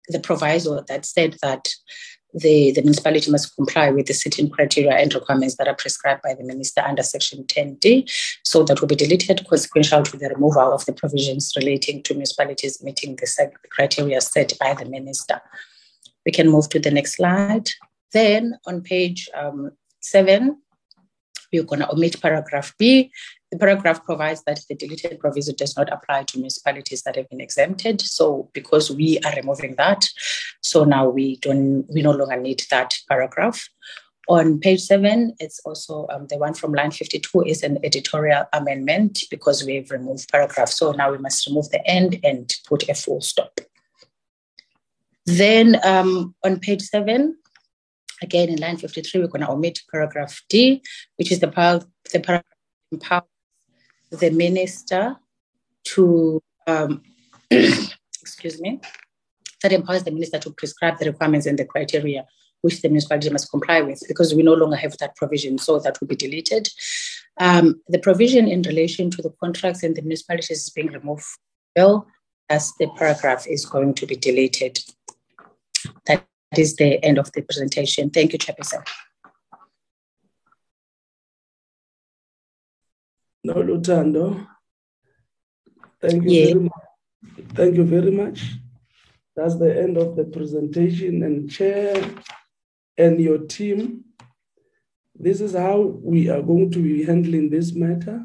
the 0.08 0.20
proviso 0.20 0.82
that 0.88 1.04
said 1.04 1.36
that 1.42 1.68
the, 2.34 2.72
the 2.72 2.82
municipality 2.82 3.30
must 3.30 3.54
comply 3.56 3.90
with 3.90 4.06
the 4.06 4.14
certain 4.14 4.48
criteria 4.48 4.92
and 4.92 5.14
requirements 5.14 5.56
that 5.56 5.68
are 5.68 5.74
prescribed 5.74 6.22
by 6.22 6.34
the 6.34 6.44
minister 6.44 6.80
under 6.80 7.02
section 7.02 7.44
10d. 7.44 8.10
So 8.42 8.62
that 8.64 8.80
will 8.80 8.88
be 8.88 8.96
deleted, 8.96 9.46
consequential 9.48 10.02
to 10.02 10.16
the 10.16 10.28
removal 10.28 10.72
of 10.72 10.84
the 10.86 10.92
provisions 10.92 11.52
relating 11.56 12.02
to 12.04 12.14
municipalities 12.14 12.82
meeting 12.82 13.16
the 13.16 13.52
criteria 13.70 14.20
set 14.20 14.52
by 14.58 14.74
the 14.74 14.86
minister. 14.86 15.40
We 16.24 16.32
can 16.32 16.48
move 16.48 16.68
to 16.70 16.78
the 16.80 16.90
next 16.90 17.16
slide. 17.16 17.70
Then 18.12 18.58
on 18.66 18.82
page 18.82 19.28
um, 19.34 19.72
seven, 20.00 20.58
we're 21.52 21.64
going 21.64 21.80
to 21.80 21.92
omit 21.92 22.20
paragraph 22.20 22.74
B 22.78 23.10
the 23.52 23.58
paragraph 23.58 24.02
provides 24.02 24.42
that 24.44 24.60
the 24.68 24.74
deleted 24.74 25.20
proviso 25.20 25.52
does 25.52 25.76
not 25.76 25.92
apply 25.92 26.24
to 26.24 26.38
municipalities 26.38 27.02
that 27.02 27.16
have 27.16 27.28
been 27.28 27.40
exempted. 27.40 28.00
So 28.00 28.48
because 28.54 28.90
we 28.90 29.18
are 29.26 29.34
removing 29.36 29.74
that, 29.76 30.08
so 30.62 30.84
now 30.84 31.06
we 31.06 31.36
don't 31.36 31.84
we 31.92 32.00
no 32.00 32.12
longer 32.12 32.40
need 32.40 32.64
that 32.70 32.94
paragraph. 33.10 33.68
On 34.28 34.58
page 34.58 34.80
seven, 34.80 35.34
it's 35.38 35.60
also 35.66 36.06
um, 36.10 36.28
the 36.28 36.38
one 36.38 36.54
from 36.54 36.72
line 36.72 36.92
52 36.92 37.42
is 37.42 37.62
an 37.62 37.78
editorial 37.84 38.44
amendment 38.54 39.18
because 39.30 39.64
we've 39.64 39.90
removed 39.90 40.30
paragraph. 40.32 40.70
So 40.70 40.92
now 40.92 41.12
we 41.12 41.18
must 41.18 41.46
remove 41.46 41.68
the 41.68 41.86
end 41.86 42.20
and 42.24 42.50
put 42.66 42.88
a 42.88 42.94
full 42.94 43.20
stop. 43.20 43.60
Then 45.26 45.78
um, 45.84 46.34
on 46.42 46.58
page 46.58 46.82
seven, 46.82 47.36
again 48.22 48.48
in 48.48 48.60
line 48.60 48.78
53, 48.78 49.20
we're 49.20 49.26
going 49.26 49.42
to 49.42 49.50
omit 49.50 49.80
paragraph 49.90 50.40
D, 50.48 50.82
which 51.16 51.30
is 51.30 51.40
the, 51.40 51.48
par- 51.48 51.82
the 52.12 52.20
paragraph 52.20 53.24
the 54.12 54.30
minister 54.30 55.16
to, 55.84 56.42
um, 56.66 57.02
excuse 57.50 58.60
me, 58.60 58.80
that 59.62 59.72
empowers 59.72 60.04
the 60.04 60.10
minister 60.10 60.38
to 60.38 60.50
prescribe 60.50 60.98
the 60.98 61.06
requirements 61.06 61.46
and 61.46 61.58
the 61.58 61.64
criteria 61.64 62.26
which 62.62 62.80
the 62.80 62.88
municipality 62.88 63.28
must 63.28 63.50
comply 63.50 63.80
with 63.80 64.00
because 64.06 64.34
we 64.34 64.42
no 64.42 64.54
longer 64.54 64.76
have 64.76 64.96
that 64.98 65.16
provision, 65.16 65.58
so 65.58 65.80
that 65.80 66.00
will 66.00 66.06
be 66.06 66.16
deleted. 66.16 66.68
Um, 67.40 67.80
the 67.88 67.98
provision 67.98 68.46
in 68.46 68.62
relation 68.62 69.10
to 69.10 69.22
the 69.22 69.32
contracts 69.42 69.82
and 69.82 69.96
the 69.96 70.02
municipalities 70.02 70.58
is 70.58 70.70
being 70.70 70.92
removed 70.92 71.24
well, 71.74 72.06
as 72.48 72.72
the 72.78 72.88
paragraph 72.96 73.46
is 73.48 73.66
going 73.66 73.94
to 73.94 74.06
be 74.06 74.14
deleted. 74.14 74.78
That 76.06 76.24
is 76.56 76.76
the 76.76 77.04
end 77.04 77.18
of 77.18 77.32
the 77.32 77.42
presentation. 77.42 78.10
Thank 78.10 78.32
you, 78.32 78.38
Chairperson. 78.38 78.86
No, 83.44 83.54
Lutando. 83.54 84.46
Thank 86.00 86.24
you 86.24 86.30
yeah. 86.30 86.44
very 86.46 86.60
much. 86.60 86.72
Thank 87.54 87.76
you 87.76 87.84
very 87.84 88.10
much. 88.10 88.54
That's 89.34 89.56
the 89.56 89.80
end 89.82 89.96
of 89.96 90.14
the 90.16 90.24
presentation 90.24 91.22
and 91.22 91.50
chair 91.50 92.04
and 92.96 93.20
your 93.20 93.38
team. 93.38 94.04
This 95.14 95.40
is 95.40 95.54
how 95.54 95.80
we 95.80 96.28
are 96.28 96.42
going 96.42 96.70
to 96.72 96.78
be 96.82 97.04
handling 97.04 97.50
this 97.50 97.72
matter 97.72 98.24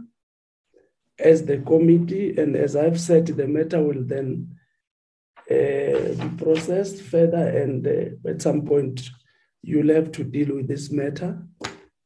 as 1.17 1.45
the 1.45 1.57
committee. 1.59 2.37
And 2.37 2.55
as 2.55 2.75
I've 2.75 2.99
said, 2.99 3.27
the 3.27 3.47
matter 3.47 3.81
will 3.81 4.03
then 4.03 4.55
uh, 5.49 6.13
be 6.13 6.29
processed 6.37 7.01
further. 7.01 7.47
And 7.47 7.87
uh, 7.87 8.29
at 8.29 8.41
some 8.41 8.65
point, 8.65 9.09
you'll 9.63 9.93
have 9.93 10.11
to 10.13 10.23
deal 10.23 10.55
with 10.55 10.67
this 10.67 10.91
matter. 10.91 11.41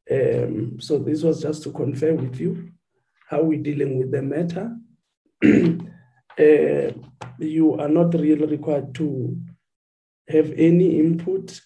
Um, 0.09 0.79
so 0.79 0.97
this 0.97 1.23
was 1.23 1.41
just 1.41 1.63
to 1.63 1.71
confirm 1.71 2.17
with 2.17 2.39
you 2.39 2.71
how 3.31 3.41
we're 3.41 3.63
dealing 3.63 3.97
with 3.97 4.11
the 4.11 4.21
matter. 4.21 4.75
uh, 5.41 6.91
you 7.39 7.79
are 7.79 7.87
not 7.87 8.13
really 8.13 8.45
required 8.45 8.93
to 8.93 9.37
have 10.27 10.51
any 10.57 10.99
input. 10.99 11.61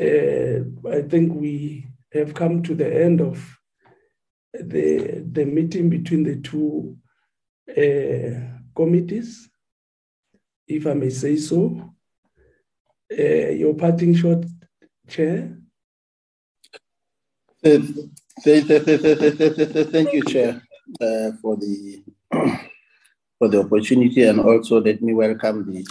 Uh, 0.00 0.64
I 0.90 1.02
think 1.02 1.34
we 1.34 1.86
have 2.10 2.32
come 2.32 2.62
to 2.62 2.74
the 2.74 3.04
end 3.04 3.20
of 3.20 3.58
the, 4.54 5.22
the 5.30 5.44
meeting 5.44 5.90
between 5.90 6.22
the 6.24 6.36
two 6.36 6.96
uh, 7.70 8.56
committees, 8.74 9.50
if 10.66 10.86
I 10.86 10.94
may 10.94 11.10
say 11.10 11.36
so. 11.36 11.92
Your 13.10 13.74
parting 13.74 14.14
shot, 14.14 14.44
Chair. 15.06 15.58
Thank 18.42 20.12
you, 20.12 20.22
Chair, 20.24 20.62
uh, 21.00 21.32
for 21.40 21.56
the 21.56 22.02
for 23.38 23.48
the 23.48 23.60
opportunity, 23.60 24.24
and 24.24 24.40
also 24.40 24.80
let 24.80 25.00
me 25.00 25.14
welcome 25.14 25.64
the 25.72 25.86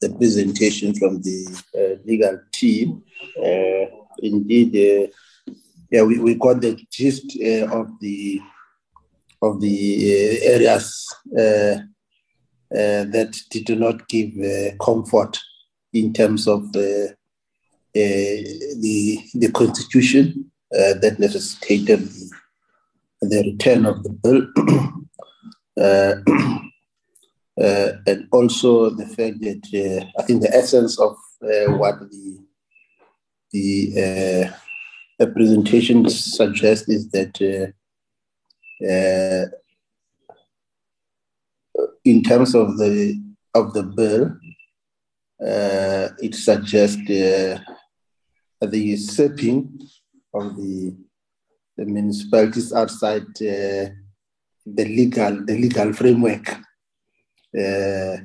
the 0.00 0.10
presentation 0.16 0.94
from 0.94 1.22
the 1.22 1.46
uh, 1.76 2.02
legal 2.04 2.40
team. 2.52 3.04
Uh, 3.38 3.86
indeed, 4.18 4.74
uh, 4.74 5.06
yeah, 5.92 6.02
we, 6.02 6.18
we 6.18 6.34
got 6.34 6.60
the 6.60 6.76
gist 6.90 7.38
uh, 7.40 7.66
of 7.78 7.88
the 8.00 8.40
of 9.40 9.60
the 9.60 10.40
uh, 10.42 10.50
areas 10.50 11.06
that 12.70 13.36
did 13.50 13.78
not 13.78 14.08
give 14.08 14.32
comfort 14.80 15.38
in 15.92 16.12
terms 16.12 16.48
of 16.48 16.72
the 16.72 17.14
the 17.94 19.20
the 19.34 19.52
constitution 19.52 20.49
uh, 20.72 20.94
that 21.02 21.18
necessitated 21.18 22.08
the, 23.20 23.42
return 23.42 23.84
of 23.86 24.04
the 24.04 24.10
bill. 24.10 24.46
uh, 25.80 26.14
uh, 27.60 27.92
and 28.06 28.28
also 28.30 28.90
the 28.90 29.04
fact 29.04 29.40
that 29.40 29.64
uh, 29.74 30.06
I 30.16 30.22
think 30.22 30.42
the 30.42 30.54
essence 30.54 30.96
of 31.00 31.16
uh, 31.42 31.72
what 31.76 31.98
the 31.98 32.38
the, 33.52 34.54
presentation 35.34 36.08
suggests 36.08 36.88
is 36.88 37.10
that 37.10 37.72
in 42.04 42.22
terms 42.22 42.54
of 42.54 42.78
the 42.78 43.20
of 43.54 43.72
the 43.72 43.82
bill, 43.82 44.38
it 45.40 46.36
suggests 46.36 47.02
the 47.06 47.60
usurping 48.60 49.80
of 50.34 50.56
the, 50.56 50.94
the 51.76 51.84
municipalities 51.84 52.72
outside 52.72 53.26
uh, 53.40 53.90
the 54.66 54.84
legal 54.84 55.44
the 55.44 55.58
legal 55.58 55.92
framework. 55.92 56.48
Uh, 57.56 58.16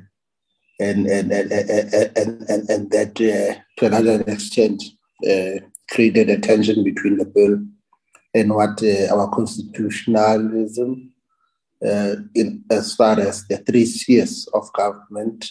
and, 0.78 1.06
and, 1.06 1.32
and, 1.32 1.50
and, 1.50 2.16
and, 2.48 2.70
and, 2.70 2.90
that 2.90 3.18
uh, 3.18 3.60
to 3.78 3.86
another 3.86 4.22
extent 4.26 4.82
uh, 5.28 5.58
created 5.90 6.28
a 6.28 6.38
tension 6.38 6.84
between 6.84 7.16
the 7.16 7.24
bill 7.24 7.58
and 8.34 8.54
what 8.54 8.82
uh, 8.82 9.14
our 9.14 9.28
constitutionalism, 9.30 11.12
uh, 11.84 12.16
in, 12.34 12.62
as 12.70 12.94
far 12.94 13.18
as 13.18 13.48
the 13.48 13.56
three 13.58 13.86
spheres 13.86 14.46
of 14.52 14.70
government, 14.74 15.50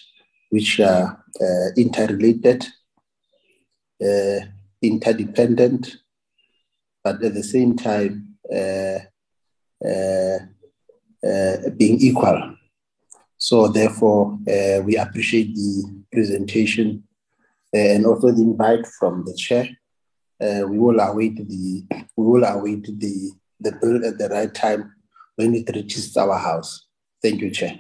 which 0.52 0.80
are 0.80 1.24
interrelated, 1.76 2.66
interdependent, 4.82 5.98
but 7.06 7.24
at 7.24 7.36
the 7.36 7.44
same 7.44 7.76
time 7.76 8.14
uh, 8.52 8.98
uh, 9.88 10.40
uh, 11.30 11.70
being 11.78 11.98
equal. 12.00 12.56
So 13.38 13.68
therefore, 13.68 14.40
we 14.84 14.98
appreciate 14.98 15.54
the 15.54 16.04
presentation 16.12 17.04
and 17.72 18.06
also 18.08 18.32
the 18.32 18.42
invite 18.42 18.88
from 19.00 19.24
the 19.24 19.36
chair. 19.36 19.68
we 20.72 20.78
will 20.80 21.00
await 21.00 21.36
the 21.38 21.86
we 22.18 22.26
will 22.32 22.44
await 22.44 22.86
the 23.04 23.32
the 23.60 23.72
bill 23.80 24.04
at 24.10 24.18
the 24.18 24.30
right 24.30 24.54
time 24.54 24.92
when 25.36 25.54
it 25.54 25.70
reaches 25.76 26.18
our 26.18 26.40
house. 26.50 26.88
Thank 27.22 27.42
you, 27.42 27.52
Chair. 27.52 27.80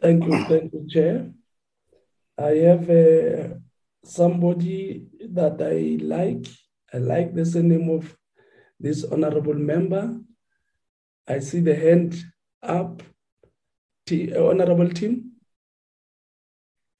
Thank 0.00 0.24
you, 0.24 0.44
thank 0.50 0.72
you, 0.72 0.86
Chair. 0.88 1.32
I 2.38 2.52
have 2.68 2.88
uh, 2.90 3.54
somebody 4.04 5.08
that 5.38 5.56
I 5.60 6.04
like. 6.04 6.46
I 6.94 6.98
like 6.98 7.34
the 7.34 7.62
name 7.62 7.88
of 7.90 8.16
this 8.78 9.04
honorable 9.04 9.54
member. 9.54 10.16
I 11.26 11.40
see 11.40 11.58
the 11.58 11.74
hand 11.74 12.22
up. 12.62 13.02
T- 14.06 14.32
uh, 14.32 14.44
honorable 14.44 14.88
Tim. 14.90 15.32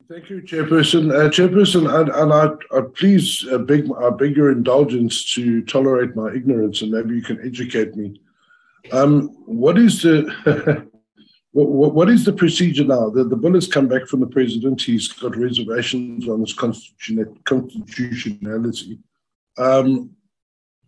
Thank 0.09 0.31
you, 0.31 0.43
Chairperson. 0.43 1.13
Uh, 1.13 1.29
Chairperson, 1.29 1.89
and, 1.95 2.09
and 2.09 2.33
I, 2.33 2.49
I 2.77 2.81
please 2.95 3.47
uh, 3.53 3.59
beg, 3.59 3.89
I 3.93 4.11
beg 4.11 4.37
your 4.37 4.51
indulgence 4.51 5.33
to 5.35 5.63
tolerate 5.63 6.17
my 6.17 6.33
ignorance, 6.33 6.83
and 6.83 6.91
maybe 6.91 7.15
you 7.15 7.23
can 7.23 7.39
educate 7.47 7.95
me. 7.95 8.21
Um, 8.91 9.29
what 9.47 9.79
is 9.79 10.03
the 10.03 10.25
what, 11.53 11.95
what 11.95 12.11
is 12.11 12.25
the 12.25 12.33
procedure 12.33 12.85
now? 12.85 13.11
The, 13.11 13.23
the 13.25 13.37
bill 13.37 13.55
has 13.55 13.69
come 13.69 13.87
back 13.87 14.09
from 14.09 14.19
the 14.21 14.27
president. 14.27 14.83
He's 14.83 15.07
got 15.09 15.37
reservations 15.37 16.29
on 16.29 16.43
its 16.43 16.53
constitutionality. 16.53 18.99
Um, 19.57 20.11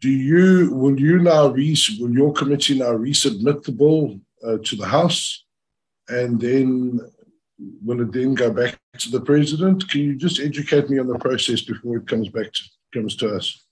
do 0.01 0.11
you 0.11 0.73
will 0.75 0.99
you 0.99 1.19
now 1.19 1.49
re, 1.49 1.77
will 1.99 2.13
your 2.13 2.33
committee 2.33 2.79
now 2.79 2.93
resubmit 2.93 3.65
the 3.65 3.73
bill 3.73 4.21
uh, 4.47 4.59
to 4.65 4.77
the 4.77 4.87
House, 4.87 5.45
and 6.09 6.41
then 6.41 7.01
will 7.85 8.03
it 8.03 8.13
then 8.13 8.35
go 8.35 8.51
back 8.51 8.79
to 8.99 9.11
the 9.11 9.21
president? 9.21 9.89
Can 9.89 10.01
you 10.03 10.17
just 10.17 10.41
educate 10.41 10.91
me 10.91 10.99
on 10.99 11.07
the 11.07 11.19
process 11.19 11.63
before 11.63 11.97
it 11.97 12.07
comes 12.07 12.29
back 12.29 12.53
to 12.53 12.63
comes 12.93 13.17
to 13.17 13.35
us? 13.37 13.65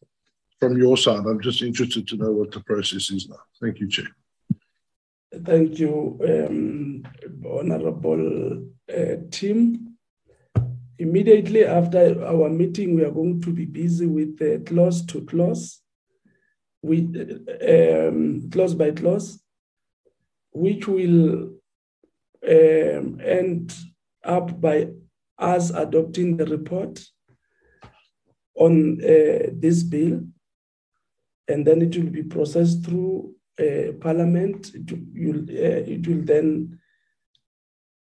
From 0.61 0.79
your 0.79 0.97
side, 0.97 1.27
I'm 1.27 1.41
just 1.41 1.63
interested 1.63 2.09
to 2.09 2.17
know 2.17 2.33
what 2.33 2.53
the 2.53 2.61
process 2.61 3.11
is 3.11 3.29
now. 3.29 3.37
Thank 3.61 3.81
you, 3.81 3.89
Chair. 3.89 4.07
Thank 5.45 5.79
you, 5.79 6.19
um, 6.23 7.03
Honorable 7.45 8.65
uh, 8.89 9.17
Tim. 9.31 9.94
Immediately 10.99 11.65
after 11.65 12.25
our 12.25 12.49
meeting, 12.49 12.95
we 12.95 13.03
are 13.03 13.11
going 13.11 13.41
to 13.43 13.51
be 13.51 13.65
busy 13.65 14.07
with 14.07 14.39
the 14.39 14.63
clause 14.65 15.05
to 15.07 15.23
clause, 15.23 15.81
with 16.83 17.15
um, 17.69 18.49
clause 18.51 18.75
by 18.75 18.93
clause, 18.93 19.43
which 20.53 20.87
will 20.87 21.55
um, 22.49 23.21
end 23.21 23.75
up 24.23 24.61
by 24.61 24.89
us 25.37 25.71
adopting 25.71 26.37
the 26.37 26.47
report 26.47 27.05
on 28.55 29.01
uh, 29.03 29.51
this 29.53 29.83
bill, 29.83 30.23
and 31.49 31.67
then 31.67 31.83
it 31.83 31.97
will 31.97 32.11
be 32.11 32.23
processed 32.23 32.85
through 32.85 33.35
uh, 33.59 33.93
Parliament. 34.01 34.71
It, 34.75 34.93
will, 34.93 35.41
uh, 35.41 35.83
it 35.91 36.07
will 36.07 36.23
then 36.23 36.79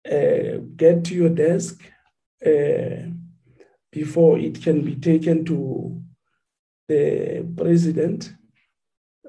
uh, 0.06 0.58
get 0.76 1.04
to 1.06 1.14
your 1.14 1.30
desk 1.30 1.82
uh, 2.46 3.08
before 3.90 4.38
it 4.38 4.62
can 4.62 4.82
be 4.82 4.96
taken 4.96 5.44
to 5.44 6.00
the 6.88 7.46
President 7.56 8.34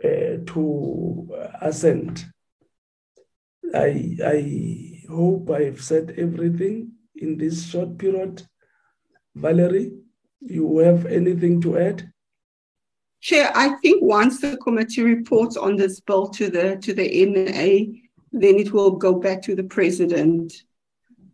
uh, 0.03 0.38
to 0.45 1.30
assent. 1.61 2.26
I, 3.74 4.18
I 4.24 5.03
hope 5.09 5.49
I've 5.49 5.82
said 5.82 6.16
everything 6.18 6.91
in 7.16 7.38
this 7.38 7.66
short 7.70 7.97
period. 7.97 8.43
Valerie, 9.36 9.93
you 10.41 10.78
have 10.80 11.05
anything 11.05 11.61
to 11.61 11.78
add? 11.78 12.11
Chair, 13.22 13.51
I 13.55 13.70
think 13.82 14.03
once 14.03 14.41
the 14.41 14.57
committee 14.57 15.01
reports 15.01 15.55
on 15.55 15.78
this 15.78 16.01
bill 16.01 16.28
to 16.30 16.49
the 16.49 16.76
to 16.82 16.93
the 16.93 17.26
NA, 17.26 17.93
then 18.34 18.59
it 18.59 18.74
will 18.74 18.91
go 18.91 19.14
back 19.14 19.41
to 19.43 19.55
the 19.55 19.64
president. 19.64 20.53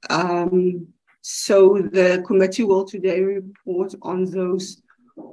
Um, 0.10 0.88
so 1.32 1.78
the 1.92 2.24
committee 2.26 2.64
will 2.64 2.84
today 2.84 3.22
report 3.22 3.94
on 4.02 4.26
those 4.26 4.82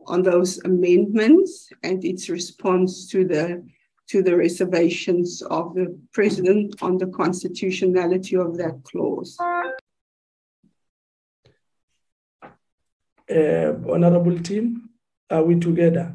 on 0.07 0.23
those 0.23 0.59
amendments 0.65 1.71
and 1.85 2.05
its 2.05 2.29
response 2.29 3.09
to 3.09 3.25
the 3.25 3.65
to 4.07 4.23
the 4.23 4.37
reservations 4.37 5.41
of 5.41 5.75
the 5.75 5.99
president 6.13 6.75
on 6.83 6.99
the 6.99 7.07
constitutionality 7.07 8.37
of 8.37 8.59
that 8.59 8.79
clause. 8.85 9.39
Uh, 13.29 13.73
honorable 13.91 14.39
team, 14.41 14.91
are 15.31 15.45
we 15.45 15.59
together? 15.59 16.15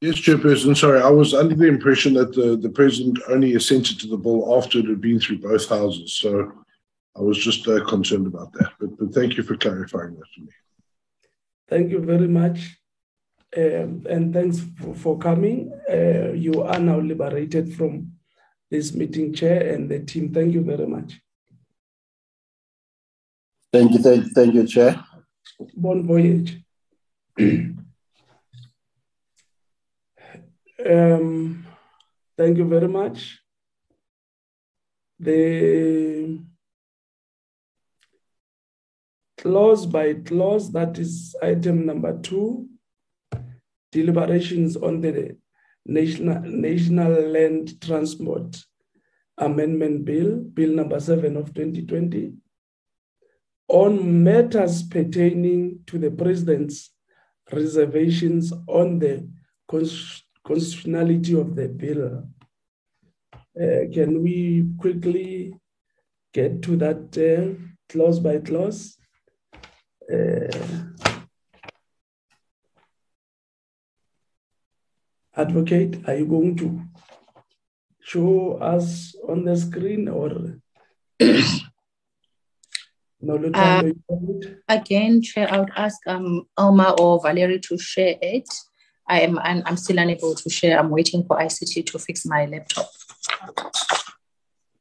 Yes, 0.00 0.14
Chairperson. 0.14 0.76
Sorry, 0.76 1.00
I 1.00 1.10
was 1.10 1.34
under 1.34 1.56
the 1.56 1.66
impression 1.66 2.14
that 2.14 2.32
the, 2.32 2.56
the 2.56 2.68
President 2.68 3.18
only 3.28 3.54
assented 3.54 3.98
to 4.00 4.06
the 4.06 4.16
bill 4.16 4.56
after 4.56 4.78
it 4.78 4.86
had 4.86 5.00
been 5.00 5.18
through 5.18 5.38
both 5.38 5.68
houses. 5.68 6.14
So 6.14 6.52
I 7.16 7.20
was 7.20 7.36
just 7.36 7.66
uh, 7.66 7.84
concerned 7.84 8.28
about 8.28 8.52
that. 8.52 8.70
But, 8.78 8.96
but 8.96 9.12
thank 9.12 9.36
you 9.36 9.42
for 9.42 9.56
clarifying 9.56 10.14
that 10.14 10.26
for 10.34 10.40
me. 10.42 10.52
Thank 11.68 11.90
you 11.90 11.98
very 11.98 12.28
much. 12.28 12.78
Um, 13.56 14.06
and 14.08 14.32
thanks 14.32 14.60
for, 14.78 14.94
for 14.94 15.18
coming. 15.18 15.72
Uh, 15.90 16.32
you 16.32 16.62
are 16.62 16.78
now 16.78 17.00
liberated 17.00 17.74
from 17.74 18.12
this 18.70 18.94
meeting 18.94 19.34
chair 19.34 19.74
and 19.74 19.90
the 19.90 20.00
team. 20.00 20.32
Thank 20.32 20.54
you 20.54 20.62
very 20.62 20.86
much. 20.86 21.20
Thank 23.72 23.92
you, 23.92 23.98
thank, 23.98 24.32
thank 24.32 24.54
you, 24.54 24.66
Chair. 24.66 25.04
Bon 25.74 26.06
voyage. 26.06 26.62
Um, 30.84 31.66
thank 32.36 32.56
you 32.56 32.64
very 32.64 32.88
much. 32.88 33.40
The 35.18 36.38
clause 39.38 39.86
by 39.86 40.14
clause, 40.14 40.70
that 40.72 40.98
is 40.98 41.34
item 41.42 41.84
number 41.84 42.18
two, 42.20 42.68
deliberations 43.90 44.76
on 44.76 45.00
the 45.00 45.36
National, 45.84 46.40
National 46.42 47.12
Land 47.22 47.80
Transport 47.80 48.62
Amendment 49.38 50.04
Bill, 50.04 50.36
Bill 50.36 50.74
number 50.74 51.00
seven 51.00 51.36
of 51.36 51.54
2020, 51.54 52.34
on 53.68 54.22
matters 54.22 54.82
pertaining 54.84 55.80
to 55.86 55.98
the 55.98 56.10
President's 56.10 56.90
reservations 57.52 58.52
on 58.68 58.98
the 58.98 59.28
constitutionality 60.48 61.34
of 61.38 61.54
the 61.54 61.68
bill. 61.68 62.24
Uh, 63.60 63.82
can 63.92 64.22
we 64.22 64.64
quickly 64.78 65.52
get 66.32 66.62
to 66.62 66.76
that 66.76 67.02
uh, 67.18 67.52
clause 67.90 68.18
by 68.18 68.38
clause? 68.38 68.96
Uh, 70.10 70.48
advocate, 75.36 76.00
are 76.08 76.16
you 76.16 76.26
going 76.26 76.56
to 76.56 76.80
show 78.00 78.54
us 78.54 79.14
on 79.28 79.44
the 79.44 79.56
screen 79.56 80.08
or? 80.08 80.30
no, 83.20 83.34
uh, 83.52 83.82
again, 84.68 85.20
Chair, 85.20 85.52
I 85.52 85.58
would 85.58 85.72
ask 85.76 85.98
um, 86.06 86.44
Alma 86.56 86.94
or 86.98 87.20
Valerie 87.22 87.60
to 87.68 87.76
share 87.76 88.16
it. 88.22 88.48
I 89.08 89.20
am 89.20 89.38
I'm 89.38 89.76
still 89.76 89.98
unable 89.98 90.34
to 90.34 90.50
share. 90.50 90.78
I'm 90.78 90.90
waiting 90.90 91.24
for 91.24 91.38
ICT 91.38 91.86
to 91.86 91.98
fix 91.98 92.26
my 92.26 92.44
laptop. 92.44 92.88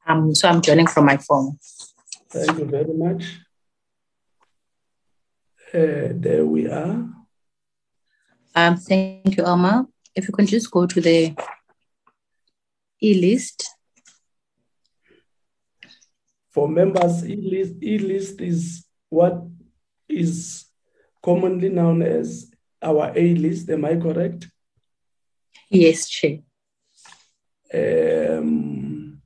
Um, 0.05 0.36
so 0.36 0.49
I'm 0.49 0.61
joining 0.61 0.88
from 0.88 1.05
my 1.05 1.17
phone. 1.17 1.57
Thank 2.30 2.59
you 2.59 2.65
very 2.65 2.93
much. 2.93 3.23
Uh, 5.73 6.11
there 6.13 6.45
we 6.45 6.67
are. 6.67 7.09
Um, 8.55 8.78
thank 8.78 9.38
you, 9.38 9.43
Alma. 9.43 9.88
If 10.15 10.28
you 10.28 10.34
can 10.34 10.45
just 10.45 10.71
go 10.71 10.86
to 10.86 11.01
the 11.01 11.36
e-list. 13.01 13.69
For 16.49 16.67
members, 16.67 17.23
e-list, 17.25 17.75
e-list 17.84 18.41
is 18.41 18.86
what 19.09 19.43
is 20.09 20.65
commonly 21.23 21.69
known 21.69 22.01
as 22.01 22.49
our 22.82 23.11
A 23.15 23.36
list. 23.36 23.69
Am 23.69 23.86
I 23.86 23.95
correct? 23.95 24.47
Yes, 25.69 26.09
Chair. 26.09 26.39
Um, 27.73 29.21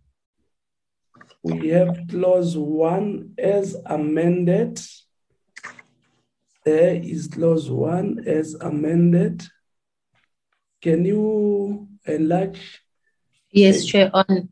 we 1.43 1.70
have 1.70 1.99
clause 2.10 2.58
one 2.58 3.34
as 3.38 3.76
amended. 3.86 4.82
There 6.66 6.95
is 6.95 7.28
clause 7.28 7.70
one 7.70 8.24
as 8.26 8.56
amended. 8.56 9.43
Can 10.82 11.06
you 11.06 11.88
enlarge? 12.06 12.82
Yes, 13.52 13.86
Chair. 13.86 14.10
On 14.14 14.49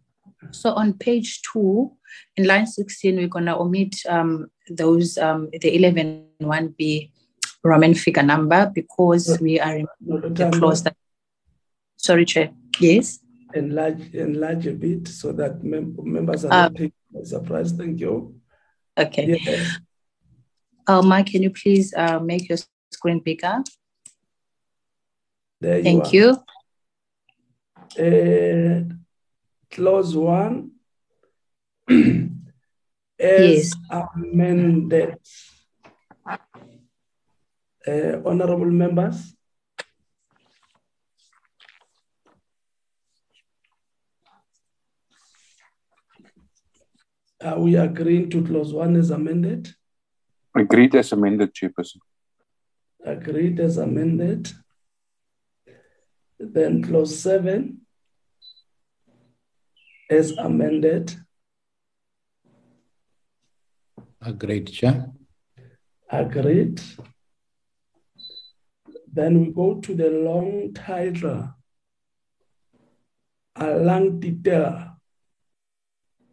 so 0.51 0.71
on 0.73 0.93
page 0.93 1.41
two, 1.41 1.91
in 2.37 2.45
line 2.45 2.67
16, 2.67 3.15
we're 3.15 3.27
gonna 3.27 3.59
omit 3.59 3.95
um, 4.07 4.47
those 4.69 5.17
um, 5.17 5.49
the 5.51 5.75
11 5.75 6.25
1B 6.41 7.11
Roman 7.63 7.93
figure 7.93 8.23
number 8.23 8.71
because 8.73 9.37
we 9.41 9.59
are 9.59 9.77
in 9.77 9.87
the 9.99 10.49
clause 10.51 10.83
that 10.83 10.95
sorry, 11.97 12.25
Chair. 12.25 12.51
Yes. 12.79 13.19
Enlarge 13.53 14.13
enlarge 14.13 14.67
a 14.67 14.73
bit 14.73 15.07
so 15.07 15.31
that 15.33 15.63
mem- 15.63 15.97
members 16.03 16.45
are 16.45 16.51
uh, 16.51 16.61
not 16.63 16.75
taken 16.75 16.93
by 17.13 17.23
surprise. 17.23 17.71
Thank 17.71 17.99
you. 17.99 18.35
Okay. 18.97 19.39
Yes. 19.43 19.79
Alma, 20.87 21.23
can 21.23 21.43
you 21.43 21.49
please 21.49 21.93
uh, 21.95 22.19
make 22.19 22.47
your 22.49 22.57
screen 22.91 23.19
bigger? 23.19 23.63
There 25.61 25.83
Thank 25.83 26.13
you. 26.13 26.37
you. 27.97 28.05
Uh, 28.05 28.93
clause 29.69 30.15
one 30.15 30.71
as 31.89 32.29
yes. 33.19 33.75
amended. 33.89 35.17
Uh, 37.89 38.21
honorable 38.23 38.69
members. 38.83 39.33
Are 47.41 47.59
we 47.59 47.75
agreeing 47.77 48.29
to 48.29 48.45
clause 48.45 48.73
one 48.73 48.95
as 48.95 49.09
amended? 49.09 49.69
Agreed 50.55 50.93
as 50.93 51.11
amended, 51.13 51.53
Chairperson. 51.55 52.01
Agreed 53.03 53.59
as 53.59 53.77
amended. 53.77 54.51
Then 56.37 56.83
clause 56.83 57.17
seven 57.17 57.87
as 60.11 60.31
amended. 60.31 61.15
Agreed, 64.21 64.67
Chair. 64.67 65.07
Agreed. 66.11 66.81
Then 69.19 69.41
we 69.41 69.51
go 69.51 69.81
to 69.81 69.93
the 69.93 70.09
long 70.09 70.71
title, 70.73 71.53
a 73.53 73.71
long 73.75 74.17
detail 74.17 74.95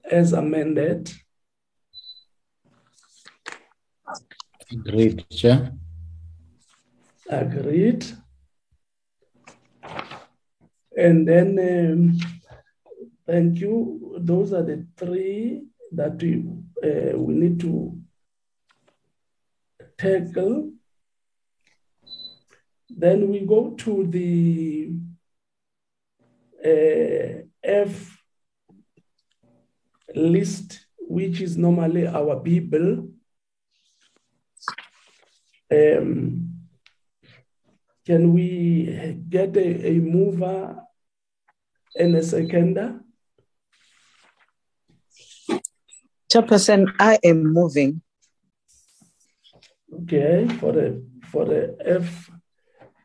as 0.09 0.33
amended. 0.33 1.13
Agreed, 4.71 5.29
Chair. 5.31 5.73
Agreed. 7.29 8.07
And 10.97 11.27
then, 11.27 11.59
um, 11.59 12.19
thank 13.27 13.59
you. 13.59 14.15
Those 14.21 14.53
are 14.53 14.63
the 14.63 14.87
three 14.97 15.65
that 15.91 16.23
we, 16.23 16.45
uh, 16.85 17.19
we 17.19 17.35
need 17.35 17.59
to 17.59 17.99
tackle. 19.99 20.76
Then 22.99 23.29
we 23.29 23.41
go 23.41 23.73
to 23.73 24.07
the 24.07 24.91
uh, 26.65 27.43
F 27.63 28.23
list, 30.15 30.87
which 30.99 31.43
is 31.43 31.59
normally 31.59 32.07
our 32.07 32.37
Bible. 32.37 33.09
Um, 35.71 36.55
can 38.07 38.33
we 38.33 39.21
get 39.29 39.55
a, 39.59 39.89
a 39.89 39.93
mover 39.99 40.81
and 41.97 42.17
a 42.17 42.23
seconder? 42.23 43.01
Chairperson, 46.33 46.95
I 46.99 47.19
am 47.23 47.53
moving. 47.53 48.01
Okay, 49.93 50.49
for 50.61 50.73
the 50.73 51.05
for 51.31 51.45
the 51.45 51.77
F 51.85 52.31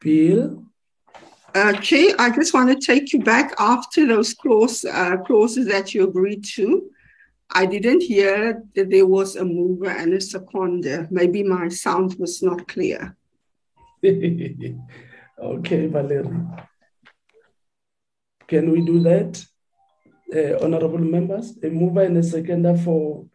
bill. 0.01 0.65
Uh, 1.53 1.73
Chair, 1.73 2.15
I 2.17 2.29
just 2.29 2.53
want 2.53 2.69
to 2.69 2.85
take 2.85 3.13
you 3.13 3.19
back 3.19 3.53
after 3.59 4.07
those 4.07 4.33
clause, 4.33 4.85
uh, 4.85 5.17
clauses 5.17 5.67
that 5.67 5.93
you 5.93 6.03
agreed 6.03 6.45
to. 6.55 6.89
I 7.49 7.65
didn't 7.65 8.01
hear 8.01 8.63
that 8.75 8.89
there 8.89 9.05
was 9.05 9.35
a 9.35 9.43
mover 9.43 9.89
and 9.89 10.13
a 10.13 10.21
seconder. 10.21 11.07
Maybe 11.11 11.43
my 11.43 11.67
sound 11.67 12.15
was 12.17 12.41
not 12.41 12.67
clear. 12.67 13.15
okay, 14.05 14.77
Valerie. 15.87 16.47
Can 18.47 18.71
we 18.71 18.81
do 18.81 18.99
that, 19.01 19.45
uh, 20.33 20.63
honorable 20.63 20.99
members? 20.99 21.57
A 21.61 21.69
mover 21.69 22.03
and 22.03 22.17
a 22.17 22.23
seconder 22.23 22.77
for 22.77 23.25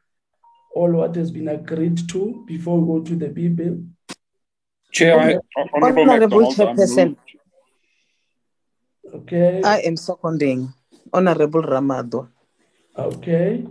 all 0.74 0.92
what 0.92 1.14
has 1.16 1.30
been 1.30 1.48
agreed 1.48 2.08
to 2.08 2.44
before 2.46 2.80
we 2.80 2.86
go 2.86 3.04
to 3.04 3.16
the 3.16 3.28
B 3.28 3.48
bill? 3.48 3.78
Chair, 4.96 5.20
I, 5.20 5.36
Honorable, 5.74 6.10
Honorable 6.10 6.52
Chairperson. 6.54 7.16
Okay. 9.12 9.60
I 9.62 9.80
am 9.80 9.96
seconding. 9.96 10.72
Honorable 11.12 11.62
Ramadwa. 11.62 12.28
Okay. 12.96 13.66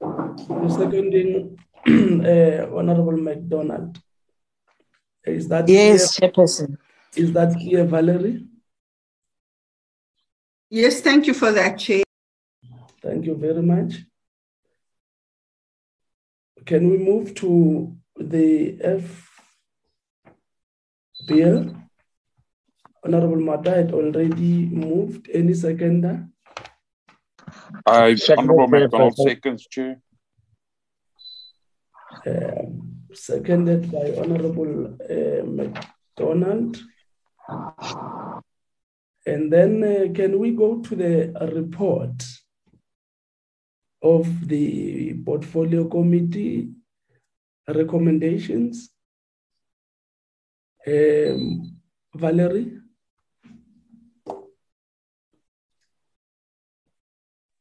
The 0.00 0.68
seconding 0.68 1.56
uh, 1.88 2.76
Honorable 2.76 3.16
McDonald. 3.16 3.98
Is 5.24 5.48
that 5.48 5.66
yes, 5.66 6.18
clear? 6.18 6.30
Chairperson? 6.30 6.76
Is 7.16 7.32
that 7.32 7.54
clear, 7.54 7.84
Valerie? 7.84 8.44
Yes, 10.68 11.00
thank 11.00 11.26
you 11.26 11.32
for 11.32 11.52
that, 11.52 11.78
Chair. 11.78 12.04
Thank 13.00 13.24
you 13.24 13.34
very 13.34 13.62
much. 13.62 14.04
Can 16.66 16.90
we 16.90 16.98
move 16.98 17.34
to 17.36 17.96
the 18.18 18.76
F 18.82 19.29
bill? 21.30 21.76
Honorable 23.04 23.40
Mata 23.40 23.70
had 23.70 23.92
already 23.92 24.66
moved. 24.66 25.28
Any 25.32 25.54
seconder? 25.54 26.28
I, 27.86 28.16
Honorable 28.36 28.68
McDonald, 28.68 29.16
seconds, 29.16 29.66
Chair. 29.66 30.00
Um, 32.26 33.06
seconded 33.14 33.90
by 33.90 34.06
Honorable 34.20 34.96
uh, 35.16 35.42
McDonald. 35.46 36.76
And 39.26 39.52
then 39.52 39.72
uh, 39.82 40.12
can 40.12 40.38
we 40.38 40.50
go 40.52 40.80
to 40.80 40.96
the 40.96 41.14
report 41.54 42.22
of 44.02 44.48
the 44.48 45.14
portfolio 45.24 45.88
committee 45.88 46.70
recommendations? 47.68 48.90
Um, 50.86 51.76
Valerie? 52.14 52.72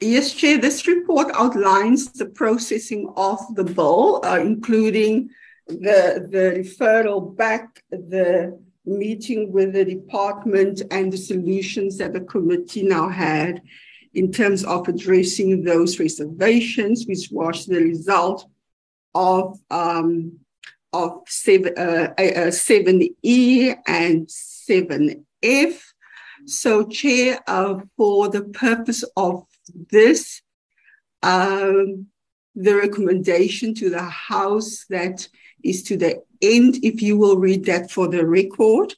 Yes, 0.02 0.34
Chair, 0.34 0.58
this 0.58 0.88
report 0.88 1.28
outlines 1.34 2.14
the 2.14 2.28
processing 2.28 3.12
of 3.18 3.40
the 3.56 3.66
bill, 3.66 4.22
uh, 4.24 4.40
including 4.40 5.30
the, 5.68 6.26
the 6.32 6.64
referral 6.64 7.36
back, 7.36 7.84
the 7.92 8.58
meeting 8.86 9.52
with 9.52 9.74
the 9.74 9.84
department, 9.84 10.82
and 10.90 11.12
the 11.12 11.18
solutions 11.18 11.98
that 11.98 12.14
the 12.14 12.22
committee 12.22 12.84
now 12.84 13.10
had 13.10 13.62
in 14.14 14.32
terms 14.32 14.64
of 14.64 14.88
addressing 14.88 15.64
those 15.64 16.00
reservations, 16.00 17.06
which 17.06 17.28
was 17.30 17.66
the 17.66 17.82
result 17.82 18.46
of 19.14 19.60
um, 19.70 20.40
of 20.94 21.22
7, 21.28 21.74
uh, 21.78 22.14
uh, 22.18 22.52
7E 22.52 23.76
and 23.88 24.28
7F. 24.28 25.80
So, 26.46 26.88
Chair, 26.88 27.40
uh, 27.48 27.80
for 27.98 28.30
the 28.30 28.44
purpose 28.44 29.04
of 29.16 29.46
this, 29.90 30.42
um, 31.22 32.08
the 32.56 32.76
recommendation 32.76 33.74
to 33.76 33.90
the 33.90 34.04
House 34.04 34.86
that 34.90 35.28
is 35.64 35.84
to 35.84 35.98
the 35.98 36.24
end, 36.42 36.80
if 36.84 37.02
you 37.02 37.18
will 37.18 37.38
read 37.38 37.66
that 37.66 37.92
for 37.92 38.08
the 38.08 38.26
record. 38.26 38.94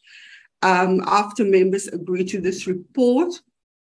Um, 0.62 1.02
after 1.08 1.44
members 1.44 1.88
agree 1.88 2.24
to 2.26 2.40
this 2.40 2.68
report, 2.68 3.34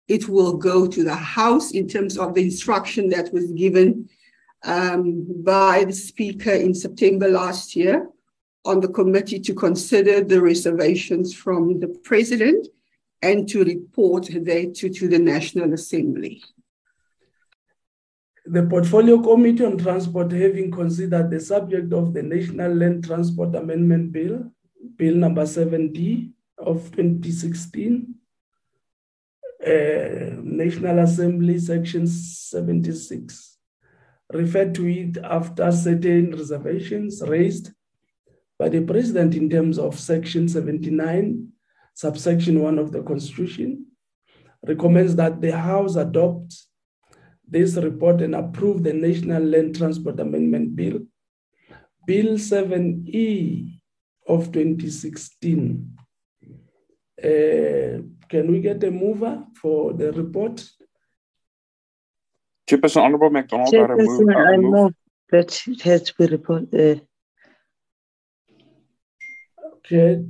it 0.06 0.28
will 0.28 0.56
go 0.56 0.86
to 0.86 1.02
the 1.02 1.14
House 1.14 1.72
in 1.72 1.88
terms 1.88 2.18
of 2.18 2.34
the 2.34 2.42
instruction 2.42 3.08
that 3.10 3.32
was 3.32 3.50
given 3.52 4.08
um, 4.64 5.26
by 5.44 5.84
the 5.84 5.92
Speaker 5.92 6.52
in 6.52 6.74
September 6.74 7.28
last 7.28 7.76
year 7.76 8.08
on 8.64 8.80
the 8.80 8.88
committee 8.88 9.40
to 9.40 9.54
consider 9.54 10.22
the 10.22 10.40
reservations 10.40 11.34
from 11.34 11.80
the 11.80 11.88
President 11.88 12.66
and 13.22 13.48
to 13.48 13.64
report 13.64 14.28
thereto 14.30 14.88
to 14.88 15.08
the 15.08 15.18
National 15.18 15.72
Assembly. 15.72 16.42
the 18.50 18.62
Portfolio 18.62 19.22
Committee 19.22 19.64
on 19.64 19.76
Transport, 19.76 20.32
having 20.32 20.70
considered 20.70 21.30
the 21.30 21.40
subject 21.40 21.92
of 21.92 22.14
the 22.14 22.22
National 22.22 22.72
Land 22.74 23.04
Transport 23.04 23.54
Amendment 23.54 24.12
Bill, 24.12 24.50
Bill 24.96 25.14
number 25.14 25.42
7D 25.42 26.30
of 26.58 26.90
2016, 26.92 28.14
uh, 29.66 29.70
National 30.42 31.00
Assembly 31.00 31.58
Section 31.58 32.06
76, 32.06 33.47
referred 34.32 34.74
to 34.74 34.86
it 34.86 35.18
after 35.24 35.70
certain 35.72 36.32
reservations 36.32 37.22
raised 37.26 37.70
by 38.58 38.68
the 38.68 38.80
President 38.80 39.34
in 39.34 39.48
terms 39.48 39.78
of 39.78 39.98
Section 39.98 40.48
79, 40.48 41.48
subsection 41.94 42.60
1 42.60 42.78
of 42.78 42.92
the 42.92 43.02
Constitution, 43.02 43.86
recommends 44.66 45.14
that 45.16 45.40
the 45.40 45.56
House 45.56 45.96
adopt 45.96 46.54
this 47.46 47.76
report 47.76 48.20
and 48.20 48.34
approve 48.34 48.82
the 48.82 48.92
National 48.92 49.42
Land 49.42 49.76
Transport 49.76 50.20
Amendment 50.20 50.76
Bill, 50.76 51.00
Bill 52.06 52.34
7E 52.34 53.80
of 54.26 54.52
2016. 54.52 55.96
Uh, 57.22 58.02
can 58.28 58.52
we 58.52 58.60
get 58.60 58.84
a 58.84 58.90
mover 58.90 59.44
for 59.54 59.92
the 59.94 60.12
report? 60.12 60.68
Chairperson 62.68 63.02
Honorable 63.02 63.30
McDonald, 63.30 63.74
I 63.74 63.78
remove. 63.78 64.20
Chairperson, 64.20 64.36
I 64.36 64.38
I 64.38 64.50
remove. 64.50 64.72
move 64.72 64.94
that 65.30 65.66
it 65.66 65.82
has 65.82 66.02
to 66.02 66.14
be 66.18 66.26
reported. 66.26 67.06
Okay, 69.76 70.24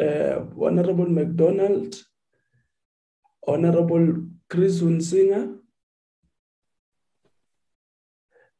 uh, 0.00 0.44
Honorable 0.58 1.06
McDonald, 1.06 1.94
Honorable 3.46 4.06
Chris 4.48 4.80
Hunsinger, 4.80 5.58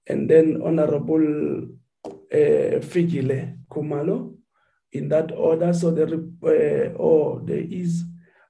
and 0.06 0.28
then 0.28 0.60
Honorable 0.62 1.68
uh, 2.04 2.78
Figile 2.90 3.56
Kumalo, 3.70 4.36
in 4.92 5.08
that 5.08 5.32
order. 5.32 5.72
So 5.72 5.90
the 5.92 6.04
uh, 6.04 7.02
oh, 7.02 7.40
there 7.42 7.64
is 7.70 8.04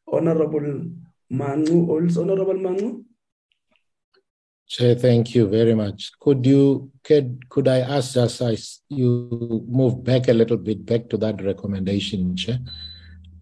Honorable 0.07 0.91
Manu, 1.31 1.91
also 1.91 2.23
Honorable 2.23 2.59
Manu. 2.59 3.05
Chair, 4.79 4.95
thank 4.95 5.35
you 5.35 5.49
very 5.49 5.75
much. 5.75 6.13
Could 6.21 6.47
you 6.47 6.93
could 7.03 7.49
could 7.49 7.67
I 7.67 7.81
ask 7.81 8.15
just 8.15 8.41
as 8.41 8.81
you 8.89 9.65
move 9.67 10.05
back 10.05 10.29
a 10.29 10.33
little 10.33 10.57
bit 10.57 10.87
back 10.87 11.09
to 11.09 11.17
that 11.17 11.43
recommendation, 11.43 12.37
Chair? 12.37 12.61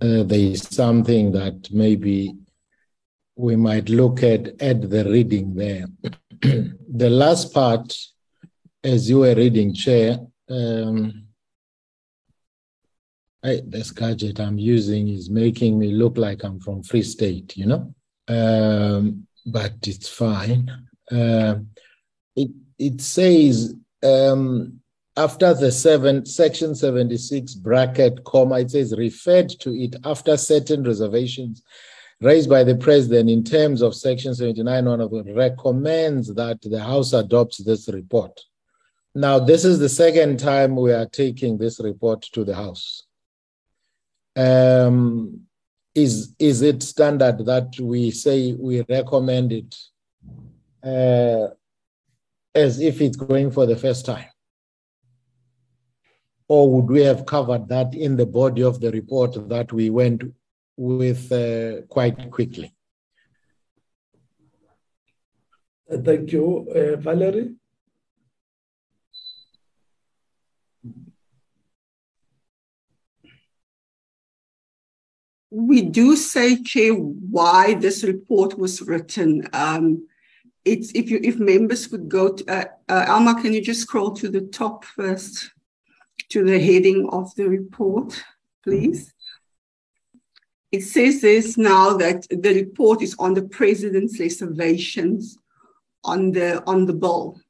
Uh, 0.01 0.23
there 0.23 0.39
is 0.39 0.63
something 0.63 1.33
that 1.33 1.71
maybe 1.71 2.35
we 3.37 3.55
might 3.55 3.91
look 3.91 4.23
at 4.23 4.63
at 4.63 4.89
the 4.89 5.05
reading 5.05 5.55
there. 5.55 5.85
the 6.41 7.11
last 7.11 7.53
part, 7.53 7.95
as 8.83 9.11
you 9.11 9.19
were 9.19 9.35
reading, 9.35 9.75
Chair, 9.75 10.19
um, 10.49 11.27
I, 13.45 13.61
this 13.67 13.91
gadget 13.91 14.41
I'm 14.41 14.59
using 14.59 15.09
is 15.09 15.29
making 15.29 15.79
me 15.79 15.93
look 15.93 16.17
like 16.17 16.45
I'm 16.45 16.61
from 16.61 16.83
Free 16.83 17.03
State, 17.03 17.59
you 17.59 17.67
know, 17.67 17.95
um, 18.27 19.27
but 19.45 19.75
it's 19.83 20.09
fine. 20.09 20.86
Uh, 21.11 21.57
it 22.35 22.51
it 22.79 23.01
says 23.01 23.75
um, 24.03 24.81
after 25.17 25.55
the 25.55 25.73
seven 25.73 26.27
section 26.27 26.75
76 26.75 27.55
bracket 27.55 28.25
comma 28.25 28.61
it 28.61 28.71
says 28.71 28.95
referred 28.97 29.49
to 29.49 29.75
it 29.75 29.97
after 30.05 30.37
certain 30.37 30.83
reservations 30.83 31.63
raised 32.21 32.51
by 32.51 32.65
the 32.65 32.77
president 32.77 33.31
in 33.31 33.45
terms 33.45 33.83
of 33.83 33.95
section 33.95 34.35
79 34.35 34.85
one 34.85 35.01
of 35.01 35.11
them 35.11 35.35
recommends 35.35 36.35
that 36.35 36.61
the 36.63 36.83
house 36.83 37.13
adopts 37.13 37.59
this 37.59 37.89
report. 37.89 38.41
Now 39.15 39.39
this 39.39 39.65
is 39.65 39.79
the 39.79 39.89
second 39.89 40.39
time 40.39 40.77
we 40.77 40.93
are 40.93 41.07
taking 41.07 41.57
this 41.57 41.81
report 41.81 42.23
to 42.33 42.45
the 42.45 42.55
house. 42.55 43.05
Um, 44.35 45.47
is 45.95 46.35
is 46.39 46.61
it 46.61 46.83
standard 46.83 47.47
that 47.47 47.81
we 47.81 48.11
say 48.11 48.53
we 48.53 48.83
recommend 48.83 49.53
it 49.53 49.75
uh, 50.87 51.49
as 52.55 52.81
if 52.81 53.01
it's 53.01 53.17
going 53.17 53.51
for 53.51 53.67
the 53.67 53.77
first 53.77 54.07
time? 54.07 54.29
Or 56.49 56.71
would 56.73 56.89
we 56.89 57.03
have 57.03 57.27
covered 57.27 57.69
that 57.69 57.95
in 57.95 58.17
the 58.17 58.27
body 58.27 58.63
of 58.63 58.81
the 58.81 58.93
report 58.93 59.49
that 59.49 59.73
we 59.73 59.91
went 59.91 60.23
with 60.77 61.33
uh, 61.33 61.83
quite 61.89 62.31
quickly? 62.31 62.73
Thank 65.91 66.33
you, 66.33 66.69
uh, 66.75 66.97
Valerie. 66.97 67.55
We 75.51 75.83
do 75.83 76.17
say, 76.17 76.63
Chair, 76.63 76.93
why 76.93 77.75
this 77.75 78.05
report 78.05 78.59
was 78.59 78.83
written. 78.83 79.49
Um, 79.53 80.07
it's 80.67 80.91
if 80.95 81.11
you 81.11 81.21
if 81.23 81.39
members 81.39 81.87
could 81.87 82.09
go 82.09 82.33
to 82.35 82.45
uh, 82.53 82.65
uh, 82.89 83.07
Alma, 83.09 83.41
can 83.41 83.53
you 83.53 83.63
just 83.63 83.83
scroll 83.83 84.11
to 84.17 84.29
the 84.29 84.41
top 84.41 84.85
first 84.85 85.53
to 86.31 86.45
the 86.45 86.59
heading 86.59 87.09
of 87.11 87.35
the 87.37 87.49
report, 87.49 88.23
please? 88.65 89.15
It 90.73 90.83
says 90.83 91.21
this 91.21 91.57
now 91.57 91.97
that 91.97 92.27
the 92.29 92.53
report 92.55 93.01
is 93.01 93.15
on 93.19 93.35
the 93.35 93.45
president's 93.45 94.19
reservations 94.19 95.39
on 96.05 96.33
the 96.33 96.63
on 96.67 96.87
the 96.87 96.95
bill. 96.95 97.41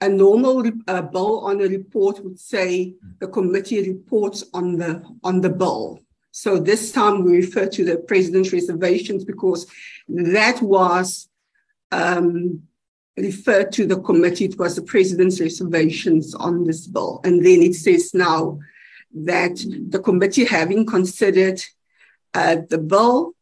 A 0.00 0.08
normal 0.08 0.64
uh, 0.86 1.02
bill 1.02 1.40
on 1.40 1.60
a 1.60 1.68
report 1.68 2.22
would 2.24 2.38
say 2.38 2.94
the 3.20 3.28
committee 3.28 3.88
reports 3.88 4.44
on 4.52 4.76
the 4.76 5.02
on 5.22 5.40
the 5.40 5.50
bill. 5.50 6.00
So 6.32 6.58
this 6.58 6.92
time 6.92 7.24
we 7.24 7.36
refer 7.36 7.66
to 7.68 7.84
the 7.84 7.98
president's 7.98 8.52
reservations 8.52 9.24
because 9.24 9.66
that 10.08 10.60
was 10.60 11.28
um, 11.92 12.62
referred 13.16 13.72
to 13.72 13.86
the 13.86 14.00
committee. 14.00 14.46
It 14.46 14.58
was 14.58 14.76
the 14.76 14.82
president's 14.82 15.40
reservations 15.40 16.34
on 16.34 16.64
this 16.64 16.86
bill. 16.86 17.20
And 17.24 17.44
then 17.44 17.62
it 17.62 17.74
says 17.74 18.14
now 18.14 18.58
that 19.14 19.56
the 19.88 19.98
committee 19.98 20.44
having 20.44 20.86
considered 20.86 21.60
uh, 22.34 22.58
the 22.68 22.78
bill 22.78 23.34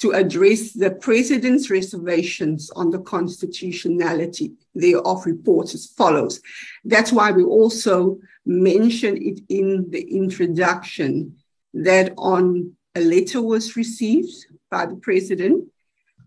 to 0.00 0.10
address 0.10 0.72
the 0.72 0.90
president's 0.90 1.70
reservations 1.70 2.70
on 2.70 2.90
the 2.90 3.00
constitutionality 3.00 4.52
thereof 4.74 5.24
reports 5.24 5.74
as 5.74 5.86
follows. 5.86 6.40
That's 6.84 7.12
why 7.12 7.30
we 7.30 7.44
also 7.44 8.18
mention 8.44 9.16
it 9.16 9.40
in 9.48 9.90
the 9.90 10.02
introduction 10.02 11.36
that 11.72 12.12
on 12.18 12.76
a 12.94 13.00
letter 13.00 13.40
was 13.40 13.76
received 13.76 14.46
by 14.70 14.86
the 14.86 14.96
president. 14.96 15.64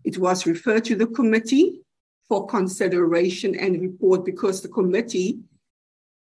It 0.08 0.16
was 0.16 0.46
referred 0.46 0.86
to 0.86 0.96
the 0.96 1.06
committee 1.06 1.82
for 2.30 2.46
consideration 2.46 3.54
and 3.54 3.78
report 3.78 4.24
because 4.24 4.62
the 4.62 4.70
committee, 4.70 5.40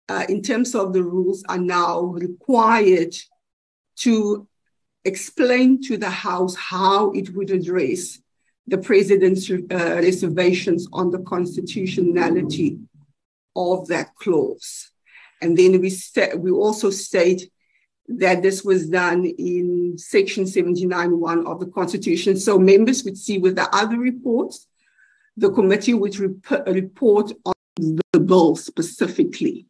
uh, 0.10 0.26
in 0.28 0.42
terms 0.42 0.74
of 0.74 0.92
the 0.92 1.04
rules, 1.04 1.44
are 1.48 1.60
now 1.60 2.00
required 2.02 3.16
to 3.98 4.48
explain 5.04 5.84
to 5.84 5.98
the 5.98 6.10
House 6.10 6.56
how 6.56 7.12
it 7.12 7.36
would 7.36 7.52
address 7.52 8.18
the 8.66 8.80
president's 8.80 9.52
uh, 9.52 9.58
reservations 9.70 10.88
on 10.92 11.12
the 11.12 11.20
constitutionality 11.20 12.80
of 13.56 13.88
that 13.90 14.16
clause. 14.16 14.90
And 15.44 15.56
then 15.56 15.80
we, 15.80 15.92
st- 15.92 16.40
we 16.40 16.50
also 16.50 16.90
state 16.90 17.52
that 18.08 18.42
this 18.42 18.64
was 18.64 18.88
done 18.88 19.26
in 19.26 19.98
section 19.98 20.44
79.1 20.44 21.46
of 21.46 21.60
the 21.60 21.66
Constitution. 21.68 22.38
So 22.38 22.60
members 22.60 23.04
would 23.04 23.18
see 23.18 23.38
with 23.38 23.56
the 23.56 23.68
other 23.76 23.98
reports, 23.98 24.68
the 25.38 25.52
committee 25.52 25.94
would 25.94 26.18
rep- 26.20 26.68
report 26.68 27.32
on 27.46 27.54
the 27.78 28.20
bill 28.20 28.56
specifically. 28.56 29.66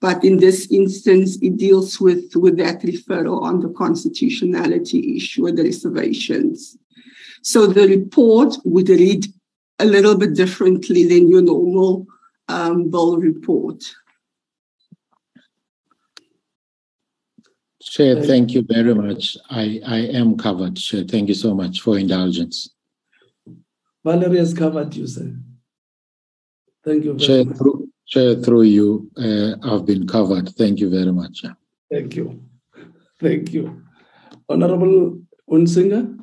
But 0.00 0.24
in 0.24 0.38
this 0.38 0.70
instance, 0.70 1.38
it 1.40 1.56
deals 1.56 2.00
with, 2.00 2.34
with 2.34 2.56
that 2.58 2.82
referral 2.82 3.40
on 3.42 3.60
the 3.60 3.70
constitutionality 3.70 5.16
issue 5.16 5.46
and 5.46 5.56
the 5.56 5.62
reservations. 5.62 6.76
So 7.42 7.66
the 7.66 7.86
report 7.86 8.56
would 8.64 8.88
read 8.88 9.26
a 9.78 9.84
little 9.84 10.16
bit 10.16 10.34
differently 10.34 11.06
than 11.06 11.28
your 11.28 11.42
normal 11.42 12.06
um, 12.48 12.90
bill 12.90 13.18
report. 13.18 13.82
Chair, 17.82 18.22
thank 18.22 18.52
you 18.52 18.62
very 18.62 18.94
much. 18.94 19.36
I, 19.50 19.80
I 19.84 19.98
am 19.98 20.36
covered, 20.36 20.76
Chair. 20.76 21.04
Thank 21.04 21.28
you 21.28 21.34
so 21.34 21.52
much 21.54 21.80
for 21.80 21.98
indulgence. 21.98 22.70
Valerie 24.04 24.38
has 24.38 24.54
covered 24.54 24.94
you, 24.94 25.06
sir. 25.06 25.34
Thank 26.84 27.04
you 27.04 27.14
very 27.14 27.26
Chair, 27.26 27.44
much. 27.44 27.56
through, 27.58 27.88
Chair, 28.06 28.36
through 28.36 28.62
you, 28.62 29.10
uh, 29.16 29.56
I've 29.62 29.84
been 29.84 30.06
covered. 30.06 30.48
Thank 30.50 30.78
you 30.78 30.90
very 30.90 31.12
much. 31.12 31.44
Thank 31.90 32.16
you. 32.16 32.42
Thank 33.20 33.52
you. 33.52 33.82
Honorable 34.48 35.20
Hunsinger? 35.50 36.18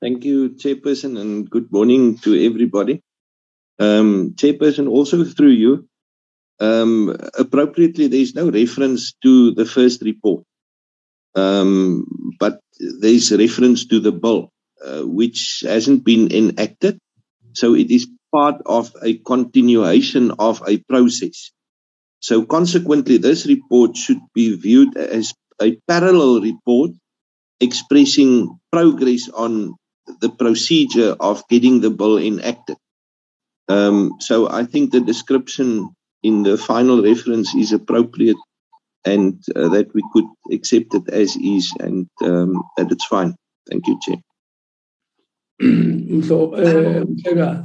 Thank 0.00 0.24
you, 0.24 0.50
Chairperson, 0.50 1.20
and 1.20 1.48
good 1.48 1.70
morning 1.70 2.18
to 2.18 2.44
everybody. 2.44 3.02
Um, 3.78 4.34
Chairperson, 4.36 4.88
also 4.88 5.24
through 5.24 5.50
you, 5.50 5.88
um, 6.60 7.16
appropriately, 7.38 8.06
there's 8.06 8.34
no 8.34 8.50
reference 8.50 9.14
to 9.22 9.52
the 9.52 9.64
first 9.64 10.02
report, 10.02 10.44
um, 11.34 12.06
but 12.38 12.60
there's 12.78 13.32
reference 13.32 13.86
to 13.86 13.98
the 13.98 14.12
bill, 14.12 14.50
uh, 14.84 15.02
which 15.02 15.64
hasn't 15.66 16.04
been 16.04 16.32
enacted. 16.32 16.98
So 17.54 17.74
it 17.74 17.90
is 17.90 18.06
part 18.30 18.62
of 18.64 18.94
a 19.02 19.18
continuation 19.18 20.30
of 20.38 20.62
a 20.66 20.78
process. 20.78 21.50
So 22.20 22.44
consequently, 22.44 23.16
this 23.18 23.46
report 23.46 23.96
should 23.96 24.20
be 24.32 24.56
viewed 24.56 24.96
as 24.96 25.34
a 25.60 25.76
parallel 25.88 26.40
report 26.40 26.92
expressing 27.60 28.58
progress 28.70 29.28
on 29.28 29.74
the 30.20 30.30
procedure 30.30 31.16
of 31.18 31.46
getting 31.48 31.80
the 31.80 31.90
bill 31.90 32.18
enacted. 32.18 32.76
Um, 33.68 34.14
so 34.20 34.50
I 34.50 34.64
think 34.64 34.90
the 34.90 35.00
description 35.00 35.94
in 36.22 36.42
the 36.42 36.56
final 36.56 37.02
reference 37.02 37.54
is 37.54 37.72
appropriate 37.72 38.36
and 39.04 39.42
uh, 39.56 39.68
that 39.68 39.92
we 39.94 40.02
could 40.12 40.26
accept 40.52 40.94
it 40.94 41.08
as 41.08 41.36
is 41.36 41.72
and 41.80 42.08
um, 42.22 42.62
that 42.76 42.90
it's 42.90 43.06
fine. 43.06 43.34
Thank 43.68 43.86
you, 43.86 43.98
Chair. 44.02 44.16
so, 46.28 46.54
uh, 46.54 47.64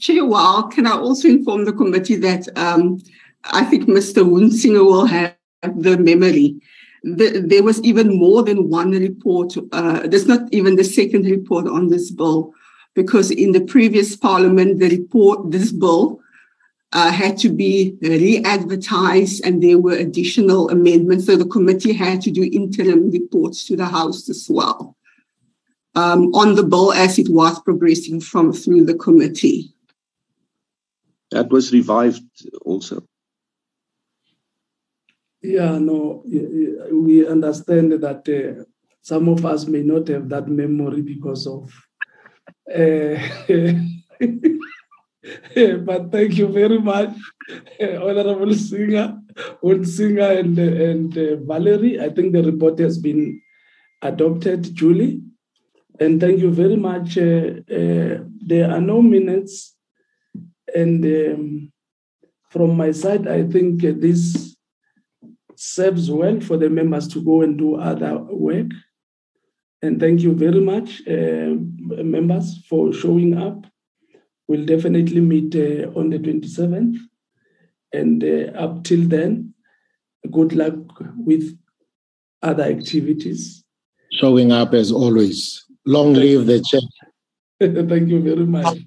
Chair 0.00 0.24
Wall, 0.24 0.64
can 0.64 0.86
I 0.86 0.92
also 0.96 1.28
inform 1.28 1.64
the 1.64 1.72
committee 1.72 2.16
that 2.16 2.46
um, 2.56 2.98
I 3.44 3.64
think 3.64 3.88
Mr. 3.88 4.24
Hunsinger 4.24 4.84
will 4.84 5.06
have 5.06 5.34
the 5.62 5.98
memory 5.98 6.60
the, 7.02 7.44
there 7.46 7.62
was 7.62 7.80
even 7.82 8.18
more 8.18 8.42
than 8.42 8.68
one 8.68 8.90
report. 8.90 9.54
Uh, 9.72 10.06
there's 10.06 10.26
not 10.26 10.52
even 10.52 10.76
the 10.76 10.84
second 10.84 11.24
report 11.26 11.66
on 11.66 11.88
this 11.88 12.10
bill, 12.10 12.52
because 12.98 13.30
in 13.30 13.52
the 13.52 13.60
previous 13.60 14.16
parliament, 14.16 14.80
the 14.80 14.88
report, 14.88 15.52
this 15.52 15.70
bill, 15.70 16.18
uh, 16.92 17.12
had 17.12 17.38
to 17.38 17.48
be 17.48 17.96
re-advertised 18.02 19.44
and 19.44 19.62
there 19.62 19.78
were 19.78 19.92
additional 19.92 20.68
amendments. 20.68 21.26
So 21.26 21.36
the 21.36 21.46
committee 21.46 21.92
had 21.92 22.20
to 22.22 22.32
do 22.32 22.50
interim 22.52 23.12
reports 23.12 23.64
to 23.66 23.76
the 23.76 23.84
House 23.84 24.28
as 24.28 24.48
well 24.50 24.96
um, 25.94 26.34
on 26.34 26.56
the 26.56 26.64
bill 26.64 26.92
as 26.92 27.20
it 27.20 27.28
was 27.28 27.60
progressing 27.60 28.20
from 28.20 28.52
through 28.52 28.84
the 28.86 28.96
committee. 28.96 29.72
That 31.30 31.50
was 31.50 31.72
revived 31.72 32.24
also. 32.62 33.04
Yeah, 35.40 35.78
no, 35.78 36.24
we 36.26 37.24
understand 37.28 37.92
that 37.92 38.22
uh, 38.26 38.64
some 39.02 39.28
of 39.28 39.46
us 39.46 39.66
may 39.66 39.84
not 39.84 40.08
have 40.08 40.28
that 40.30 40.48
memory 40.48 41.02
because 41.02 41.46
of. 41.46 41.70
Uh, 42.68 43.16
but 45.84 46.12
thank 46.12 46.36
you 46.36 46.48
very 46.48 46.78
much, 46.78 47.14
uh, 47.80 48.04
Honorable 48.04 48.54
Singer, 48.54 49.18
Singer 49.82 50.32
and, 50.32 50.58
and 50.58 51.18
uh, 51.18 51.36
Valerie. 51.36 52.00
I 52.00 52.10
think 52.10 52.32
the 52.32 52.42
report 52.42 52.78
has 52.78 52.98
been 52.98 53.40
adopted, 54.02 54.74
Julie. 54.74 55.22
And 56.00 56.20
thank 56.20 56.40
you 56.40 56.50
very 56.50 56.76
much. 56.76 57.18
Uh, 57.18 57.60
uh, 57.70 58.18
there 58.46 58.70
are 58.70 58.80
no 58.80 59.02
minutes. 59.02 59.74
And 60.74 61.04
um, 61.04 61.72
from 62.50 62.76
my 62.76 62.92
side, 62.92 63.26
I 63.26 63.44
think 63.44 63.80
this 63.80 64.56
serves 65.56 66.10
well 66.10 66.40
for 66.40 66.56
the 66.56 66.70
members 66.70 67.08
to 67.08 67.22
go 67.22 67.42
and 67.42 67.58
do 67.58 67.76
other 67.76 68.18
work. 68.18 68.68
And 69.80 70.00
thank 70.00 70.20
you 70.20 70.34
very 70.34 70.60
much, 70.60 71.02
uh, 71.06 71.54
members, 72.02 72.66
for 72.68 72.92
showing 72.92 73.36
up. 73.38 73.66
We'll 74.48 74.64
definitely 74.64 75.20
meet 75.20 75.54
uh, 75.54 75.90
on 75.98 76.10
the 76.10 76.18
27th. 76.18 76.96
And 77.92 78.24
uh, 78.24 78.58
up 78.58 78.84
till 78.84 79.06
then, 79.06 79.54
good 80.30 80.52
luck 80.54 80.74
with 81.16 81.56
other 82.42 82.64
activities. 82.64 83.64
Showing 84.12 84.52
up 84.52 84.74
as 84.74 84.90
always. 84.90 85.64
Long 85.86 86.14
live 86.14 86.46
the 86.46 86.60
chair. 86.60 86.80
thank 87.60 88.08
you 88.08 88.20
very 88.20 88.46
much. 88.46 88.78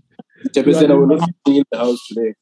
Chairperson, 0.50 0.92
I 0.92 0.94
will 0.96 1.08
not 1.08 1.30
be 1.46 1.58
in 1.60 1.64
the 1.72 1.78
house 1.78 2.06
today 2.08 2.34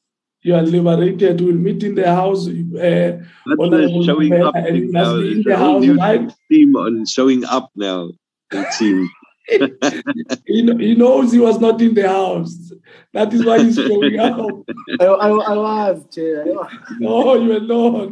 you 0.41 0.55
are 0.55 0.61
liberated. 0.61 1.41
We'll 1.41 1.55
meet 1.55 1.83
in 1.83 1.95
the 1.95 2.07
house. 2.07 2.47
Uh, 2.47 3.19
That's 3.45 4.05
showing 4.05 4.33
up 4.41 4.55
and 4.55 4.91
now. 4.91 5.15
in 5.15 5.43
the 5.43 5.57
house, 5.57 5.85
right? 5.87 6.31
Theme 6.49 6.75
on 6.75 7.05
showing 7.05 7.43
up 7.45 7.69
now. 7.75 8.11
It 8.51 8.73
seems. 8.73 9.09
he, 10.45 10.61
he 10.77 10.95
knows 10.95 11.31
he 11.31 11.39
was 11.39 11.59
not 11.59 11.81
in 11.81 11.93
the 11.93 12.07
house. 12.07 12.71
That 13.13 13.33
is 13.33 13.43
why 13.43 13.63
he's 13.63 13.75
showing 13.75 14.19
up. 14.19 14.37
I, 14.99 15.05
I, 15.05 15.29
I 15.29 15.57
was, 15.57 16.05
Chair. 16.13 16.45
No, 16.99 17.33
you 17.35 17.57
are 17.57 17.59
not. 17.59 18.11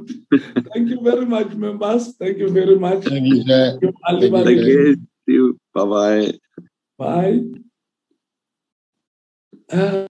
Thank 0.73 0.89
you 0.89 0.99
very 1.01 1.25
much, 1.25 1.49
members. 1.53 2.15
Thank 2.17 2.37
you 2.39 2.49
very 2.49 2.77
much. 2.77 3.03
Thank 3.03 3.25
you, 3.25 3.43
sir. 3.43 3.79
Thank 3.79 4.23
you. 4.23 4.43
Thank 4.43 4.99
you. 5.27 5.59
Bye-bye. 5.73 6.33
Bye. 9.69 10.07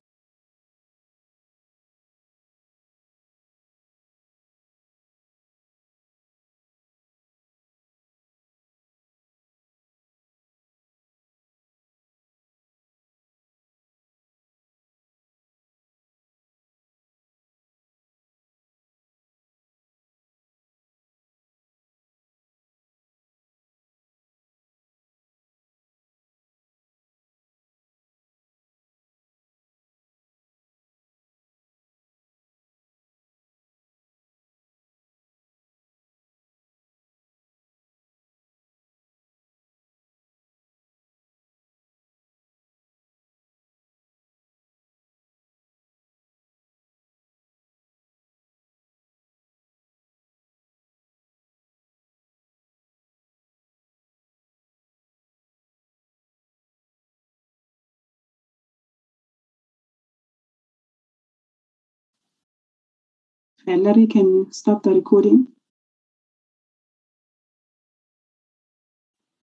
Uh, 63.68 63.76
Larry, 63.76 64.07
can 64.07 64.26
you 64.26 64.47
stop 64.49 64.84
the 64.84 64.91
recording? 64.91 65.47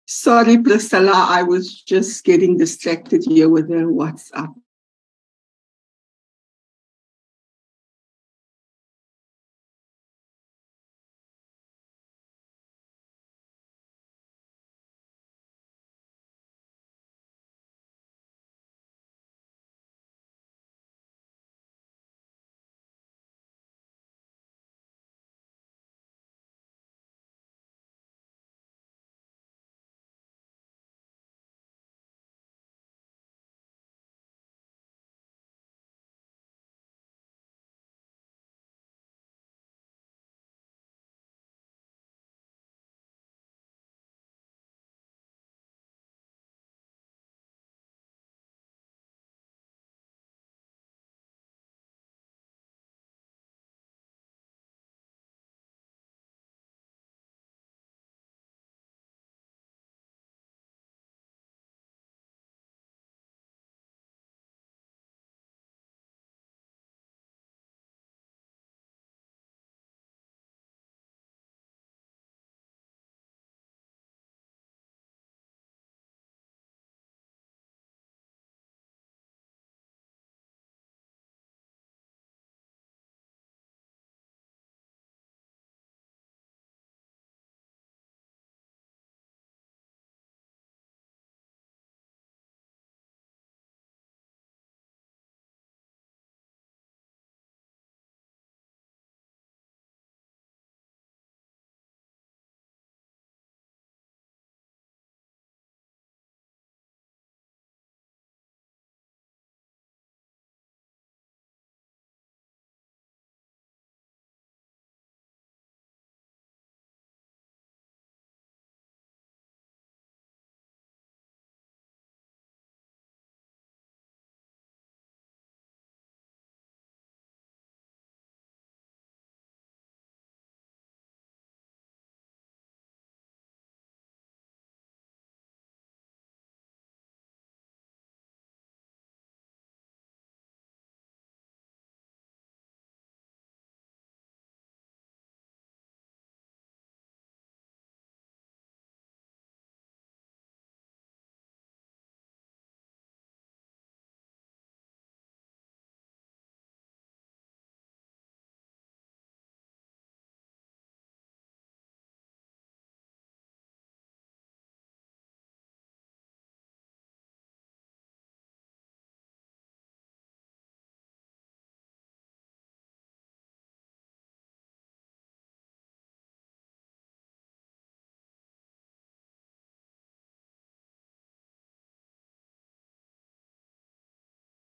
Sorry, 0.07 0.57
Priscilla, 0.57 1.27
I 1.29 1.43
was 1.43 1.79
just 1.81 2.23
getting 2.23 2.57
distracted 2.57 3.23
here 3.23 3.47
with 3.47 3.67
the 3.67 3.75
WhatsApp. 3.75 4.55